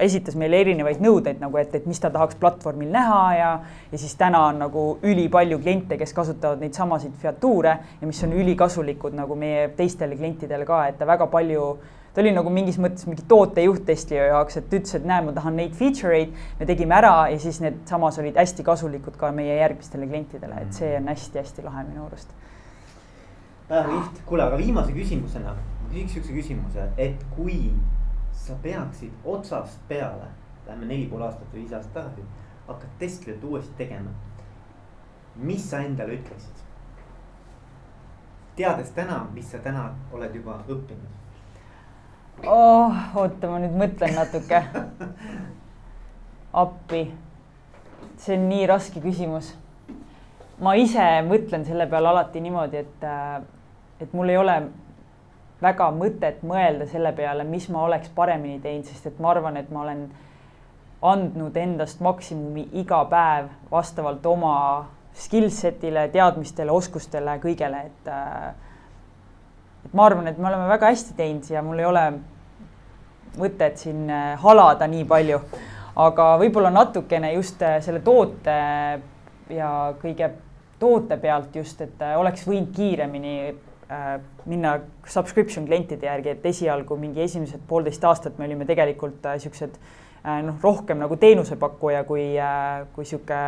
esitas 0.03 0.37
meile 0.39 0.61
erinevaid 0.63 1.03
nõudeid 1.03 1.41
nagu, 1.43 1.59
et, 1.59 1.75
et 1.75 1.87
mis 1.87 1.99
ta 2.01 2.11
tahaks 2.11 2.39
platvormil 2.41 2.91
näha 2.95 3.23
ja, 3.37 3.51
ja 3.91 3.99
siis 3.99 4.15
täna 4.19 4.45
on 4.49 4.63
nagu 4.63 4.85
ülipalju 5.03 5.59
kliente, 5.63 5.99
kes 5.99 6.15
kasutavad 6.15 6.63
neid 6.63 6.79
samasid 6.79 7.19
featuure 7.23 7.75
ja 8.01 8.07
mis 8.07 8.23
on 8.27 8.35
ülikasulikud 8.39 9.19
nagu 9.19 9.37
meie 9.39 9.69
teistele 9.79 10.19
klientidele 10.19 10.67
ka, 10.69 10.85
et 10.91 10.99
ta 11.03 11.09
väga 11.09 11.27
palju 11.33 11.67
ta 12.15 12.21
oli 12.21 12.33
nagu 12.37 12.51
mingis 12.53 12.77
mõttes 12.83 13.07
mingi 13.09 13.25
tootejuht 13.29 13.87
testija 13.89 14.27
jaoks, 14.29 14.59
et 14.61 14.73
ütles, 14.73 14.95
et 14.99 15.05
näe, 15.09 15.25
ma 15.25 15.33
tahan 15.33 15.57
neid 15.57 15.75
feature 15.79 16.17
eid, 16.19 16.35
me 16.59 16.69
tegime 16.69 16.97
ära 16.99 17.15
ja 17.33 17.39
siis 17.41 17.63
need 17.65 17.81
samas 17.89 18.19
olid 18.21 18.37
hästi 18.37 18.67
kasulikud 18.67 19.17
ka 19.21 19.33
meie 19.33 19.57
järgmistele 19.57 20.09
klientidele, 20.11 20.61
et 20.67 20.77
see 20.77 20.95
on 20.99 21.09
hästi-hästi 21.09 21.65
lahe 21.65 21.85
minu 21.89 22.07
arust. 22.07 22.35
väga 23.71 23.87
kihvt, 23.89 24.25
kuule, 24.29 24.45
aga 24.45 24.59
viimase 24.61 24.93
küsimusena 24.93 25.57
küsiks 25.93 26.15
siukse 26.17 26.33
küsimuse, 26.33 26.85
et 26.97 27.25
kui 27.37 27.73
sa 28.33 28.57
peaksid 28.63 29.13
otsast 29.25 29.81
peale, 29.89 30.29
lähme 30.67 30.89
neli 30.89 31.07
pool 31.11 31.25
aastat 31.27 31.49
või 31.53 31.65
viis 31.65 31.73
aastat 31.77 31.95
tagasi, 31.99 32.25
hakkad 32.69 32.95
Teslat 32.99 33.45
uuesti 33.45 33.75
tegema. 33.79 34.11
mis 35.37 35.71
sa 35.71 35.81
endale 35.81 36.19
ütleksid? 36.19 36.63
teades 38.57 38.91
täna, 38.91 39.27
mis 39.33 39.51
sa 39.51 39.59
täna 39.59 39.91
oled 40.13 40.35
juba 40.35 40.59
õppinud 40.69 41.22
oh,. 42.47 42.95
oota, 43.15 43.49
ma 43.49 43.59
nüüd 43.63 43.75
mõtlen 43.79 44.15
natuke. 44.17 44.63
appi. 46.53 47.03
see 48.23 48.37
on 48.39 48.49
nii 48.51 48.67
raske 48.71 49.03
küsimus. 49.03 49.53
ma 50.63 50.75
ise 50.79 51.05
mõtlen 51.27 51.67
selle 51.67 51.87
peale 51.91 52.13
alati 52.13 52.41
niimoodi, 52.41 52.83
et, 52.85 53.05
äh, 53.07 53.43
et 54.01 54.13
mul 54.13 54.31
ei 54.31 54.41
ole 54.41 54.57
väga 55.63 55.91
mõtet 55.95 56.43
mõelda 56.43 56.89
selle 56.91 57.13
peale, 57.15 57.45
mis 57.45 57.69
ma 57.71 57.85
oleks 57.87 58.11
paremini 58.15 58.61
teinud, 58.61 58.87
sest 58.87 59.07
et 59.07 59.21
ma 59.23 59.31
arvan, 59.31 59.57
et 59.57 59.71
ma 59.71 59.85
olen 59.87 60.09
andnud 61.03 61.57
endast 61.57 62.01
maksimumi 62.03 62.69
iga 62.79 63.05
päev 63.11 63.49
vastavalt 63.71 64.27
oma 64.27 64.57
skill 65.19 65.51
set'ile, 65.51 66.07
teadmistele, 66.11 66.71
oskustele, 66.73 67.37
kõigele, 67.43 67.87
et 67.91 68.11
äh, 68.11 68.53
et 69.85 69.95
ma 69.95 70.07
arvan, 70.07 70.29
et 70.31 70.39
me 70.39 70.49
oleme 70.49 70.69
väga 70.71 70.93
hästi 70.93 71.17
teinud 71.19 71.49
ja 71.51 71.63
mul 71.63 71.81
ei 71.83 71.89
ole 71.89 72.05
mõtet 73.39 73.81
siin 73.81 74.11
äh, 74.11 74.33
halada 74.43 74.89
nii 74.91 75.05
palju, 75.09 75.41
aga 76.03 76.29
võib-olla 76.41 76.73
natukene 76.73 77.33
just 77.35 77.63
äh, 77.65 77.79
selle 77.85 78.03
toote 78.05 78.57
ja 79.53 79.73
kõige 80.03 80.31
toote 80.83 81.19
pealt 81.21 81.57
just, 81.57 81.81
et 81.85 82.03
äh, 82.03 82.17
oleks 82.21 82.47
võinud 82.49 82.73
kiiremini 82.77 83.37
minna 84.49 84.71
subscription 85.05 85.67
klientide 85.69 86.07
järgi, 86.07 86.31
et 86.33 86.47
esialgu 86.49 86.97
mingi 86.97 87.21
esimesed 87.21 87.61
poolteist 87.69 88.05
aastat 88.09 88.39
me 88.41 88.47
olime 88.47 88.65
tegelikult 88.65 89.27
siuksed 89.43 89.75
noh, 90.47 90.55
rohkem 90.63 90.97
nagu 91.03 91.19
teenusepakkuja 91.21 92.01
kui, 92.09 92.25
kui 92.95 93.05
sihuke 93.05 93.41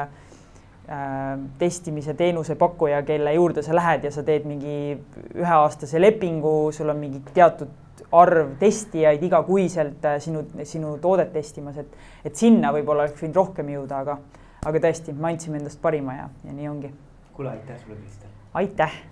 testimise 1.57 2.12
teenusepakkuja, 2.18 3.01
kelle 3.09 3.33
juurde 3.38 3.64
sa 3.64 3.73
lähed 3.73 4.05
ja 4.05 4.12
sa 4.12 4.27
teed 4.27 4.44
mingi 4.44 4.99
üheaastase 5.33 6.03
lepingu, 6.03 6.53
sul 6.77 6.92
on 6.92 7.01
mingi 7.01 7.23
teatud 7.33 7.73
arv 8.12 8.57
testijaid 8.61 9.22
igakuiselt 9.22 10.04
äh, 10.04 10.18
sinu, 10.22 10.44
sinu 10.64 10.96
toodet 11.02 11.33
testimas, 11.33 11.78
et, 11.80 11.96
et 12.24 12.37
sinna 12.37 12.72
võib-olla 12.74 13.07
oleks 13.07 13.22
võinud 13.22 13.40
rohkem 13.42 13.72
jõuda, 13.76 14.04
aga, 14.04 14.18
aga 14.66 14.85
tõesti, 14.88 15.16
me 15.16 15.33
andsime 15.33 15.61
endast 15.62 15.83
parima 15.83 16.18
ja, 16.18 16.28
ja 16.44 16.54
nii 16.54 16.70
ongi. 16.70 16.94
kuule, 17.35 17.57
aitäh 17.57 17.83
sulle, 17.83 17.98
Kristel. 18.02 18.38
aitäh 18.54 19.02